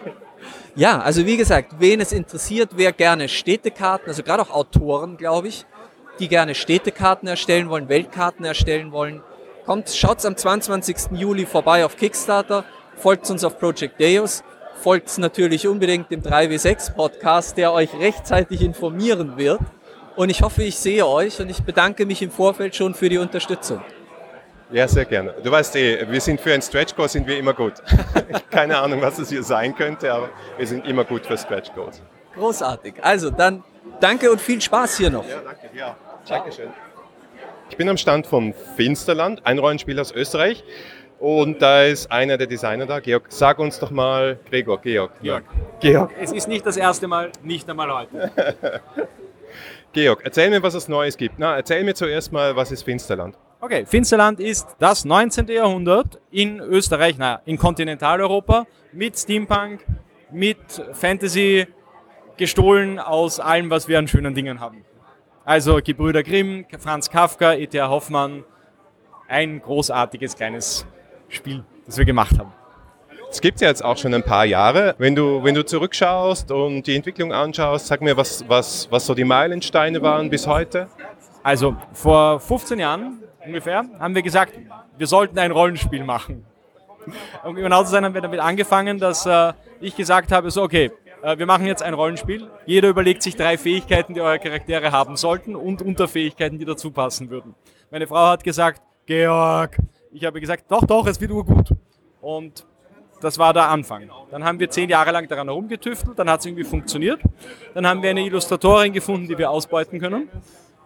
Ja, 0.75 0.99
also 0.99 1.25
wie 1.25 1.37
gesagt, 1.37 1.75
wen 1.79 2.01
es 2.01 2.11
interessiert, 2.11 2.71
wer 2.75 2.91
gerne 2.91 3.29
Städtekarten, 3.29 4.09
also 4.09 4.23
gerade 4.23 4.41
auch 4.41 4.51
Autoren, 4.51 5.17
glaube 5.17 5.47
ich, 5.47 5.65
die 6.19 6.27
gerne 6.27 6.55
Städtekarten 6.55 7.27
erstellen 7.27 7.69
wollen, 7.69 7.87
Weltkarten 7.87 8.43
erstellen 8.43 8.91
wollen, 8.91 9.21
kommt, 9.65 9.89
schaut 9.89 10.25
am 10.25 10.35
22. 10.35 11.11
Juli 11.11 11.45
vorbei 11.45 11.85
auf 11.85 11.95
Kickstarter, 11.95 12.65
folgt 12.97 13.29
uns 13.29 13.43
auf 13.43 13.59
Project 13.59 13.99
Deus 14.01 14.43
folgt 14.81 15.17
natürlich 15.17 15.67
unbedingt 15.67 16.11
dem 16.11 16.21
3W6 16.21 16.93
Podcast, 16.93 17.57
der 17.57 17.73
euch 17.73 17.93
rechtzeitig 17.93 18.61
informieren 18.61 19.37
wird, 19.37 19.59
Und 20.15 20.29
ich 20.29 20.41
hoffe, 20.41 20.63
ich 20.63 20.77
sehe 20.77 21.05
euch 21.05 21.41
und 21.41 21.49
ich 21.49 21.63
bedanke 21.63 22.05
mich 22.05 22.21
im 22.21 22.31
Vorfeld 22.31 22.73
schon 22.75 22.93
für 22.93 23.09
die 23.09 23.17
Unterstützung. 23.17 23.81
Ja, 24.71 24.87
sehr 24.87 25.05
gerne. 25.05 25.35
Du 25.43 25.51
weißt 25.51 25.75
eh, 25.75 26.09
wir 26.09 26.21
sind 26.21 26.39
für 26.39 26.53
ein 26.53 26.61
Stretch 26.61 26.95
Goal 26.95 27.09
sind 27.09 27.27
wir 27.27 27.37
immer 27.37 27.53
gut. 27.53 27.73
Keine 28.49 28.77
Ahnung, 28.77 29.01
was 29.01 29.19
es 29.19 29.29
hier 29.29 29.43
sein 29.43 29.75
könnte, 29.75 30.11
aber 30.11 30.29
wir 30.57 30.65
sind 30.65 30.87
immer 30.87 31.03
gut 31.03 31.25
für 31.25 31.37
Stretch 31.37 31.73
Goals. 31.73 32.01
Großartig. 32.33 32.95
Also 33.01 33.29
dann 33.29 33.63
danke 33.99 34.31
und 34.31 34.39
viel 34.39 34.61
Spaß 34.61 34.97
hier 34.97 35.09
noch. 35.09 35.27
Ja, 35.27 35.41
danke. 35.43 35.69
Ja, 35.77 35.97
Dankeschön. 36.27 36.69
Ich 37.69 37.77
bin 37.77 37.89
am 37.89 37.97
Stand 37.97 38.27
von 38.27 38.53
Finsterland, 38.75 39.45
ein 39.45 39.59
Rollenspiel 39.59 39.99
aus 39.99 40.11
Österreich. 40.11 40.63
Und 41.25 41.59
da 41.59 41.85
ist 41.85 42.11
einer 42.11 42.37
der 42.37 42.45
Designer 42.45 42.85
da. 42.85 42.99
Georg, 42.99 43.25
sag 43.29 43.57
uns 43.57 43.79
doch 43.79 43.89
mal, 43.89 44.37
Gregor, 44.47 44.79
Georg. 44.79 45.11
Georg. 45.23 45.43
Georg. 45.79 46.11
Es 46.21 46.31
ist 46.31 46.47
nicht 46.47 46.63
das 46.63 46.77
erste 46.77 47.07
Mal, 47.07 47.31
nicht 47.41 47.67
einmal 47.67 47.91
heute. 47.91 48.31
Georg, 49.91 50.21
erzähl 50.23 50.51
mir, 50.51 50.61
was 50.61 50.75
es 50.75 50.87
Neues 50.87 51.17
gibt. 51.17 51.39
Na, 51.39 51.55
erzähl 51.55 51.83
mir 51.83 51.95
zuerst 51.95 52.31
mal, 52.31 52.55
was 52.55 52.71
ist 52.71 52.83
Finsterland? 52.83 53.35
Okay, 53.59 53.87
Finsterland 53.87 54.39
ist 54.39 54.67
das 54.77 55.03
19. 55.03 55.47
Jahrhundert 55.47 56.19
in 56.29 56.59
Österreich, 56.59 57.17
naja, 57.17 57.41
in 57.45 57.57
Kontinentaleuropa 57.57 58.67
mit 58.91 59.17
Steampunk, 59.17 59.83
mit 60.31 60.59
Fantasy, 60.93 61.65
gestohlen 62.37 62.99
aus 62.99 63.39
allem, 63.39 63.71
was 63.71 63.87
wir 63.87 63.97
an 63.97 64.07
schönen 64.07 64.35
Dingen 64.35 64.59
haben. 64.59 64.85
Also 65.43 65.79
Gebrüder 65.83 66.21
Grimm, 66.21 66.67
Franz 66.77 67.09
Kafka, 67.09 67.55
E.T.A. 67.55 67.89
Hoffmann, 67.89 68.43
ein 69.27 69.59
großartiges 69.59 70.35
kleines 70.35 70.85
Spiel, 71.29 71.63
das 71.85 71.97
wir 71.97 72.05
gemacht 72.05 72.37
haben. 72.39 72.51
Es 73.29 73.41
gibt 73.41 73.59
ja 73.59 73.67
jetzt 73.67 73.83
auch 73.83 73.97
schon 73.97 74.13
ein 74.13 74.23
paar 74.23 74.45
Jahre. 74.45 74.95
Wenn 74.97 75.15
du, 75.15 75.43
wenn 75.43 75.55
du 75.55 75.65
zurückschaust 75.65 76.51
und 76.51 76.87
die 76.87 76.95
Entwicklung 76.95 77.33
anschaust, 77.33 77.87
sag 77.87 78.01
mir, 78.01 78.15
was, 78.15 78.47
was, 78.47 78.87
was 78.91 79.05
so 79.05 79.13
die 79.13 79.25
Meilensteine 79.25 80.01
waren 80.01 80.29
bis 80.29 80.47
heute. 80.47 80.87
Also 81.43 81.75
vor 81.93 82.39
15 82.39 82.79
Jahren 82.79 83.19
ungefähr 83.45 83.83
haben 83.99 84.15
wir 84.15 84.21
gesagt, 84.21 84.53
wir 84.97 85.07
sollten 85.07 85.37
ein 85.37 85.51
Rollenspiel 85.51 86.03
machen. 86.03 86.45
Um 87.43 87.55
genau 87.55 87.83
zu 87.83 87.91
sein, 87.91 88.05
haben 88.05 88.13
wir 88.13 88.21
damit 88.21 88.39
angefangen, 88.39 88.99
dass 88.99 89.25
äh, 89.25 89.53
ich 89.79 89.95
gesagt 89.95 90.31
habe, 90.31 90.49
so 90.49 90.63
okay, 90.63 90.91
äh, 91.21 91.37
wir 91.37 91.45
machen 91.45 91.65
jetzt 91.65 91.83
ein 91.83 91.93
Rollenspiel. 91.93 92.49
Jeder 92.65 92.89
überlegt 92.89 93.21
sich 93.21 93.35
drei 93.35 93.57
Fähigkeiten, 93.57 94.13
die 94.13 94.21
eure 94.21 94.39
Charaktere 94.39 94.91
haben 94.91 95.17
sollten 95.17 95.55
und 95.55 95.81
Unterfähigkeiten, 95.81 96.57
die 96.57 96.65
dazu 96.65 96.91
passen 96.91 97.29
würden. 97.29 97.53
Meine 97.91 98.07
Frau 98.07 98.27
hat 98.29 98.43
gesagt, 98.43 98.81
Georg. 99.05 99.77
Ich 100.15 100.23
habe 100.23 100.39
gesagt, 100.39 100.63
doch, 100.69 100.85
doch, 100.85 101.05
es 101.07 101.19
wird 101.19 101.31
urgut. 101.31 101.71
Und 102.21 102.65
das 103.19 103.37
war 103.37 103.53
der 103.53 103.67
Anfang. 103.67 104.09
Dann 104.31 104.45
haben 104.45 104.57
wir 104.57 104.69
zehn 104.69 104.89
Jahre 104.89 105.11
lang 105.11 105.27
daran 105.27 105.49
herumgetüftelt, 105.49 106.17
dann 106.17 106.29
hat 106.29 106.39
es 106.39 106.45
irgendwie 106.45 106.63
funktioniert. 106.63 107.19
Dann 107.73 107.85
haben 107.85 108.01
wir 108.01 108.11
eine 108.11 108.25
Illustratorin 108.25 108.93
gefunden, 108.93 109.27
die 109.27 109.37
wir 109.37 109.51
ausbeuten 109.51 109.99
können. 109.99 110.29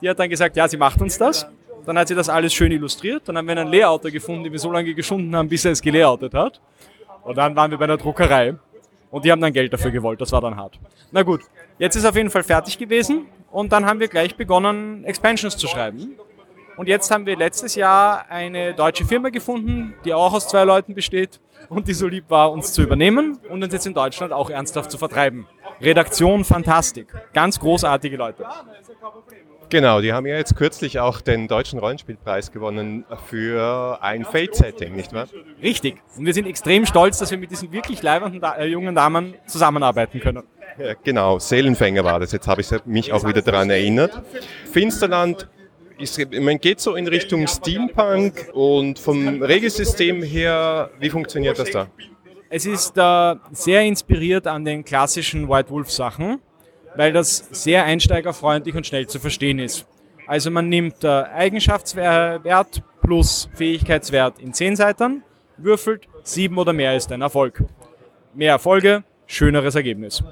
Die 0.01 0.09
hat 0.09 0.17
dann 0.17 0.31
gesagt, 0.31 0.57
ja, 0.57 0.67
sie 0.67 0.77
macht 0.77 0.99
uns 0.99 1.19
das. 1.19 1.47
Dann 1.85 1.95
hat 1.99 2.07
sie 2.07 2.15
das 2.15 2.27
alles 2.27 2.55
schön 2.55 2.71
illustriert. 2.71 3.21
Dann 3.27 3.37
haben 3.37 3.47
wir 3.47 3.55
einen 3.55 3.71
Layouter 3.71 4.09
gefunden, 4.09 4.45
den 4.45 4.51
wir 4.51 4.59
so 4.59 4.71
lange 4.71 4.95
geschunden 4.95 5.35
haben, 5.35 5.47
bis 5.47 5.63
er 5.63 5.73
es 5.73 5.81
gelayoutet 5.83 6.33
hat. 6.33 6.59
Und 7.23 7.37
dann 7.37 7.55
waren 7.55 7.69
wir 7.69 7.77
bei 7.77 7.83
einer 7.83 7.97
Druckerei. 7.97 8.55
Und 9.11 9.25
die 9.25 9.31
haben 9.31 9.41
dann 9.41 9.53
Geld 9.53 9.71
dafür 9.71 9.91
gewollt. 9.91 10.19
Das 10.21 10.31
war 10.31 10.41
dann 10.41 10.55
hart. 10.55 10.79
Na 11.11 11.21
gut, 11.21 11.41
jetzt 11.77 11.95
ist 11.95 12.05
auf 12.05 12.15
jeden 12.15 12.31
Fall 12.31 12.43
fertig 12.43 12.79
gewesen. 12.79 13.27
Und 13.51 13.71
dann 13.71 13.85
haben 13.85 13.99
wir 13.99 14.07
gleich 14.07 14.35
begonnen, 14.35 15.03
Expansions 15.05 15.55
zu 15.55 15.67
schreiben. 15.67 16.15
Und 16.79 16.87
jetzt 16.87 17.11
haben 17.11 17.25
wir 17.25 17.35
letztes 17.35 17.75
Jahr 17.75 18.27
eine 18.29 18.73
deutsche 18.73 19.03
Firma 19.03 19.27
gefunden, 19.31 19.95
die 20.05 20.13
auch 20.13 20.31
aus 20.33 20.47
zwei 20.47 20.63
Leuten 20.63 20.95
besteht 20.95 21.41
und 21.67 21.89
die 21.89 21.93
so 21.93 22.07
lieb 22.07 22.29
war, 22.29 22.53
uns 22.53 22.71
zu 22.71 22.81
übernehmen 22.81 23.37
und 23.49 23.61
uns 23.61 23.73
jetzt 23.73 23.85
in 23.85 23.93
Deutschland 23.93 24.31
auch 24.31 24.49
ernsthaft 24.49 24.89
zu 24.89 24.97
vertreiben. 24.97 25.45
Redaktion 25.81 26.45
Fantastik. 26.45 27.07
Ganz 27.33 27.59
großartige 27.59 28.15
Leute. 28.15 28.45
Genau, 29.67 29.99
die 29.99 30.13
haben 30.13 30.25
ja 30.25 30.37
jetzt 30.37 30.55
kürzlich 30.55 31.01
auch 31.01 31.19
den 31.19 31.49
Deutschen 31.49 31.79
Rollenspielpreis 31.79 32.49
gewonnen 32.53 33.03
für 33.25 33.99
ein 34.01 34.23
Fate-Setting, 34.23 34.95
nicht 34.95 35.11
wahr? 35.11 35.27
Richtig. 35.61 35.97
Und 36.15 36.25
wir 36.25 36.33
sind 36.33 36.47
extrem 36.47 36.85
stolz, 36.85 37.19
dass 37.19 37.29
wir 37.29 37.37
mit 37.37 37.51
diesen 37.51 37.73
wirklich 37.73 38.01
leibenden 38.01 38.41
äh, 38.41 38.67
jungen 38.67 38.95
Damen 38.95 39.33
zusammenarbeiten 39.47 40.21
können. 40.21 40.43
Ja, 40.77 40.93
genau, 41.03 41.39
Seelenfänger 41.39 42.05
war 42.05 42.21
das. 42.21 42.31
Jetzt 42.31 42.47
habe 42.47 42.61
ich 42.61 42.69
mich 42.85 43.11
auch 43.11 43.27
wieder 43.27 43.41
daran 43.41 43.69
erinnert. 43.69 44.21
Finsterland 44.71 45.49
man 46.39 46.59
geht 46.59 46.79
so 46.79 46.95
in 46.95 47.07
Richtung 47.07 47.47
Steampunk 47.47 48.49
und 48.53 48.99
vom 48.99 49.41
Regelsystem 49.41 50.23
her, 50.23 50.89
wie 50.99 51.09
funktioniert 51.09 51.59
das 51.59 51.71
da? 51.71 51.87
Es 52.49 52.65
ist 52.65 52.97
äh, 52.97 53.35
sehr 53.51 53.83
inspiriert 53.83 54.47
an 54.47 54.65
den 54.65 54.83
klassischen 54.83 55.47
White 55.47 55.69
Wolf 55.69 55.91
Sachen 55.91 56.39
weil 56.95 57.13
das 57.13 57.47
sehr 57.51 57.85
einsteigerfreundlich 57.85 58.75
und 58.75 58.85
schnell 58.85 59.07
zu 59.07 59.19
verstehen 59.19 59.59
ist. 59.59 59.85
Also 60.27 60.51
man 60.51 60.69
nimmt 60.69 61.03
äh, 61.03 61.07
Eigenschaftswert 61.07 62.83
plus 63.01 63.49
Fähigkeitswert 63.55 64.39
in 64.39 64.53
10 64.53 64.75
Seiten, 64.75 65.23
würfelt, 65.57 66.07
7 66.23 66.57
oder 66.57 66.73
mehr 66.73 66.95
ist 66.95 67.11
ein 67.11 67.21
Erfolg. 67.21 67.63
Mehr 68.33 68.51
Erfolge, 68.51 69.03
schöneres 69.25 69.75
Ergebnis. 69.75 70.23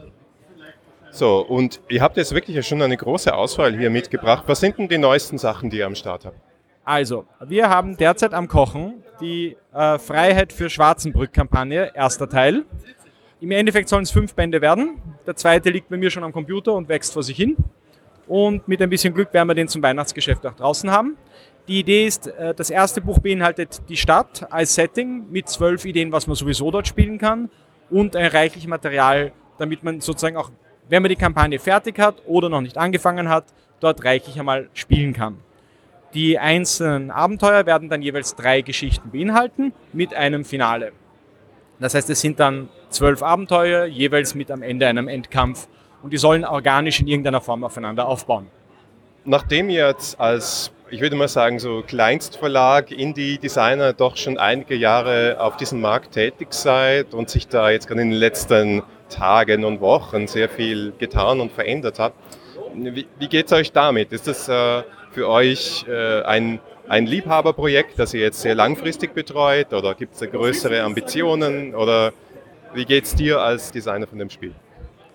So, 1.17 1.39
und 1.39 1.81
ihr 1.89 2.03
habt 2.03 2.15
jetzt 2.17 2.31
wirklich 2.31 2.63
schon 2.67 2.79
eine 2.79 2.95
große 2.95 3.33
Auswahl 3.33 3.75
hier 3.75 3.89
mitgebracht. 3.89 4.43
Was 4.45 4.59
sind 4.59 4.77
denn 4.77 4.87
die 4.87 4.99
neuesten 4.99 5.39
Sachen, 5.39 5.71
die 5.71 5.77
ihr 5.77 5.87
am 5.87 5.95
Start 5.95 6.25
habt? 6.25 6.39
Also, 6.85 7.25
wir 7.43 7.71
haben 7.71 7.97
derzeit 7.97 8.35
am 8.35 8.47
Kochen 8.47 9.03
die 9.19 9.57
äh, 9.73 9.97
Freiheit 9.97 10.53
für 10.53 10.69
Schwarzenbrück-Kampagne, 10.69 11.91
erster 11.95 12.29
Teil. 12.29 12.65
Im 13.41 13.49
Endeffekt 13.49 13.89
sollen 13.89 14.03
es 14.03 14.11
fünf 14.11 14.35
Bände 14.35 14.61
werden. 14.61 15.01
Der 15.25 15.35
zweite 15.35 15.71
liegt 15.71 15.89
bei 15.89 15.97
mir 15.97 16.11
schon 16.11 16.23
am 16.23 16.31
Computer 16.31 16.75
und 16.75 16.87
wächst 16.87 17.13
vor 17.13 17.23
sich 17.23 17.35
hin. 17.35 17.57
Und 18.27 18.67
mit 18.67 18.79
ein 18.79 18.89
bisschen 18.91 19.11
Glück 19.11 19.33
werden 19.33 19.47
wir 19.47 19.55
den 19.55 19.67
zum 19.67 19.81
Weihnachtsgeschäft 19.81 20.45
auch 20.45 20.53
draußen 20.53 20.91
haben. 20.91 21.17
Die 21.67 21.79
Idee 21.79 22.05
ist, 22.05 22.27
äh, 22.27 22.53
das 22.53 22.69
erste 22.69 23.01
Buch 23.01 23.17
beinhaltet 23.17 23.81
die 23.89 23.97
Stadt 23.97 24.45
als 24.51 24.75
Setting 24.75 25.31
mit 25.31 25.49
zwölf 25.49 25.83
Ideen, 25.83 26.11
was 26.11 26.27
man 26.27 26.35
sowieso 26.35 26.69
dort 26.69 26.87
spielen 26.87 27.17
kann 27.17 27.49
und 27.89 28.15
ein 28.15 28.27
reichlich 28.27 28.67
Material, 28.67 29.31
damit 29.57 29.83
man 29.83 29.99
sozusagen 29.99 30.37
auch, 30.37 30.51
wenn 30.89 31.01
man 31.01 31.09
die 31.09 31.15
Kampagne 31.15 31.59
fertig 31.59 31.99
hat 31.99 32.15
oder 32.25 32.49
noch 32.49 32.61
nicht 32.61 32.77
angefangen 32.77 33.29
hat, 33.29 33.45
dort 33.79 34.03
reichlich 34.03 34.39
einmal 34.39 34.69
spielen 34.73 35.13
kann. 35.13 35.37
Die 36.13 36.39
einzelnen 36.39 37.11
Abenteuer 37.11 37.65
werden 37.65 37.89
dann 37.89 38.01
jeweils 38.01 38.35
drei 38.35 38.61
Geschichten 38.61 39.11
beinhalten 39.11 39.73
mit 39.93 40.13
einem 40.13 40.45
Finale. 40.45 40.93
Das 41.79 41.93
heißt, 41.93 42.09
es 42.09 42.21
sind 42.21 42.39
dann 42.39 42.69
zwölf 42.89 43.21
Abenteuer, 43.21 43.85
jeweils 43.85 44.33
mit 44.33 44.49
am 44.49 44.63
Ende 44.63 44.87
einem 44.87 45.07
Endkampf 45.07 45.67
und 46.01 46.13
die 46.13 46.17
sollen 46.17 46.45
organisch 46.45 46.99
in 46.99 47.07
irgendeiner 47.07 47.41
Form 47.41 47.63
aufeinander 47.63 48.07
aufbauen. 48.07 48.47
Nachdem 49.25 49.69
ihr 49.69 49.87
jetzt 49.87 50.19
als, 50.19 50.71
ich 50.89 51.01
würde 51.01 51.17
mal 51.17 51.27
sagen, 51.27 51.59
so 51.59 51.83
Kleinstverlag, 51.85 52.91
Indie-Designer 52.91 53.93
doch 53.93 54.15
schon 54.15 54.37
einige 54.37 54.75
Jahre 54.75 55.37
auf 55.39 55.57
diesem 55.57 55.81
Markt 55.81 56.13
tätig 56.13 56.53
seid 56.53 57.13
und 57.13 57.29
sich 57.29 57.47
da 57.47 57.69
jetzt 57.69 57.87
gerade 57.87 58.01
in 58.01 58.11
den 58.11 58.19
letzten 58.19 58.83
Tagen 59.09 59.65
und 59.65 59.81
Wochen 59.81 60.27
sehr 60.27 60.49
viel 60.49 60.93
getan 60.97 61.39
und 61.39 61.51
verändert 61.51 61.99
hat, 61.99 62.13
wie, 62.73 63.07
wie 63.17 63.27
geht 63.27 63.47
es 63.47 63.53
euch 63.53 63.71
damit? 63.71 64.11
Ist 64.11 64.27
das 64.27 64.47
äh, 64.49 64.83
für 65.11 65.27
euch 65.27 65.85
äh, 65.87 66.21
ein 66.23 66.59
ein 66.89 67.05
Liebhaberprojekt, 67.05 67.99
das 67.99 68.13
ihr 68.13 68.21
jetzt 68.21 68.41
sehr 68.41 68.55
langfristig 68.55 69.13
betreut 69.13 69.73
oder 69.73 69.93
gibt 69.93 70.15
es 70.15 70.31
größere 70.31 70.81
Ambitionen 70.83 71.75
oder 71.75 72.13
wie 72.73 72.85
geht 72.85 73.05
es 73.05 73.15
dir 73.15 73.41
als 73.41 73.71
Designer 73.71 74.07
von 74.07 74.19
dem 74.19 74.29
Spiel? 74.29 74.53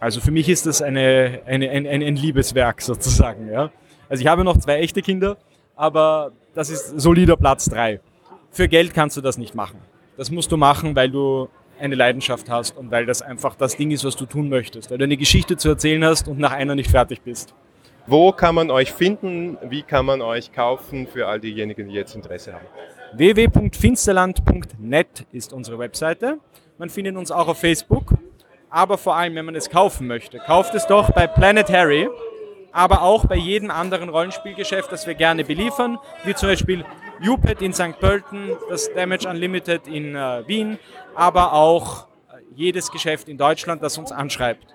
Also 0.00 0.20
für 0.20 0.30
mich 0.30 0.48
ist 0.48 0.66
das 0.66 0.82
eine, 0.82 1.42
eine, 1.46 1.70
ein, 1.70 1.86
ein 1.86 2.16
Liebeswerk 2.16 2.82
sozusagen. 2.82 3.50
Ja? 3.50 3.70
Also 4.08 4.22
ich 4.22 4.26
habe 4.26 4.44
noch 4.44 4.58
zwei 4.58 4.80
echte 4.80 5.02
Kinder, 5.02 5.36
aber 5.76 6.32
das 6.54 6.70
ist 6.70 7.00
solider 7.00 7.36
Platz 7.36 7.66
drei. 7.66 8.00
Für 8.50 8.68
Geld 8.68 8.92
kannst 8.92 9.16
du 9.16 9.20
das 9.20 9.38
nicht 9.38 9.54
machen. 9.54 9.78
Das 10.16 10.30
musst 10.30 10.52
du 10.52 10.58
machen, 10.58 10.94
weil 10.94 11.10
du 11.10 11.48
eine 11.82 11.96
Leidenschaft 11.96 12.48
hast 12.48 12.76
und 12.76 12.90
weil 12.90 13.06
das 13.06 13.22
einfach 13.22 13.56
das 13.56 13.76
Ding 13.76 13.90
ist, 13.90 14.04
was 14.04 14.16
du 14.16 14.24
tun 14.24 14.48
möchtest, 14.48 14.90
weil 14.90 14.98
du 14.98 15.04
eine 15.04 15.16
Geschichte 15.16 15.56
zu 15.56 15.68
erzählen 15.68 16.04
hast 16.04 16.28
und 16.28 16.38
nach 16.38 16.52
einer 16.52 16.74
nicht 16.74 16.90
fertig 16.90 17.22
bist. 17.22 17.54
Wo 18.06 18.32
kann 18.32 18.54
man 18.54 18.70
euch 18.70 18.92
finden? 18.92 19.58
Wie 19.68 19.82
kann 19.82 20.06
man 20.06 20.22
euch 20.22 20.52
kaufen 20.52 21.06
für 21.06 21.26
all 21.26 21.40
diejenigen, 21.40 21.88
die 21.88 21.94
jetzt 21.94 22.14
Interesse 22.14 22.52
haben? 22.52 22.66
www.finsterland.net 23.14 25.26
ist 25.32 25.52
unsere 25.52 25.78
Webseite. 25.78 26.38
Man 26.78 26.88
findet 26.88 27.16
uns 27.16 27.30
auch 27.30 27.48
auf 27.48 27.58
Facebook. 27.58 28.14
Aber 28.70 28.96
vor 28.96 29.16
allem, 29.16 29.34
wenn 29.34 29.44
man 29.44 29.54
es 29.54 29.68
kaufen 29.68 30.06
möchte, 30.06 30.38
kauft 30.38 30.74
es 30.74 30.86
doch 30.86 31.10
bei 31.10 31.26
Planet 31.26 31.70
Harry, 31.70 32.08
aber 32.72 33.02
auch 33.02 33.26
bei 33.26 33.36
jedem 33.36 33.70
anderen 33.70 34.08
Rollenspielgeschäft, 34.08 34.90
das 34.90 35.06
wir 35.06 35.14
gerne 35.14 35.44
beliefern, 35.44 35.98
wie 36.24 36.34
zum 36.34 36.48
Beispiel 36.48 36.84
UPET 37.24 37.62
in 37.62 37.72
St. 37.72 37.98
Pölten, 38.00 38.50
das 38.68 38.92
Damage 38.94 39.28
Unlimited 39.28 39.86
in 39.86 40.16
äh, 40.16 40.42
Wien, 40.46 40.78
aber 41.14 41.52
auch 41.52 42.06
äh, 42.06 42.38
jedes 42.54 42.90
Geschäft 42.90 43.28
in 43.28 43.38
Deutschland, 43.38 43.82
das 43.82 43.98
uns 43.98 44.10
anschreibt. 44.10 44.66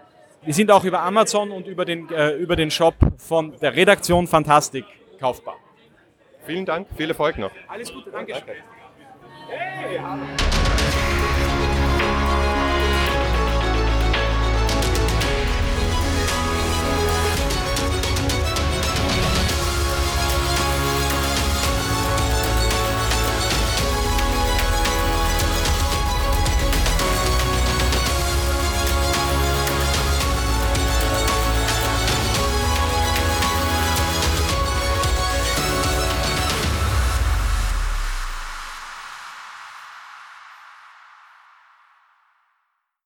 Wir 0.43 0.53
sind 0.53 0.71
auch 0.71 0.83
über 0.83 1.01
Amazon 1.01 1.51
und 1.51 1.67
über 1.67 1.83
den, 1.83 2.09
äh, 2.09 2.31
über 2.33 2.55
den 2.55 2.71
Shop 2.71 2.95
von 3.17 3.53
der 3.59 3.75
Redaktion 3.75 4.27
Fantastik 4.27 4.85
kaufbar. 5.19 5.55
Vielen 6.45 6.65
Dank, 6.65 6.87
viel 6.95 7.09
Erfolg 7.09 7.37
noch. 7.37 7.51
Alles 7.67 7.91
Gute, 7.91 8.11
danke. 8.11 8.31
danke. 8.33 8.53
Hey, 9.49 9.99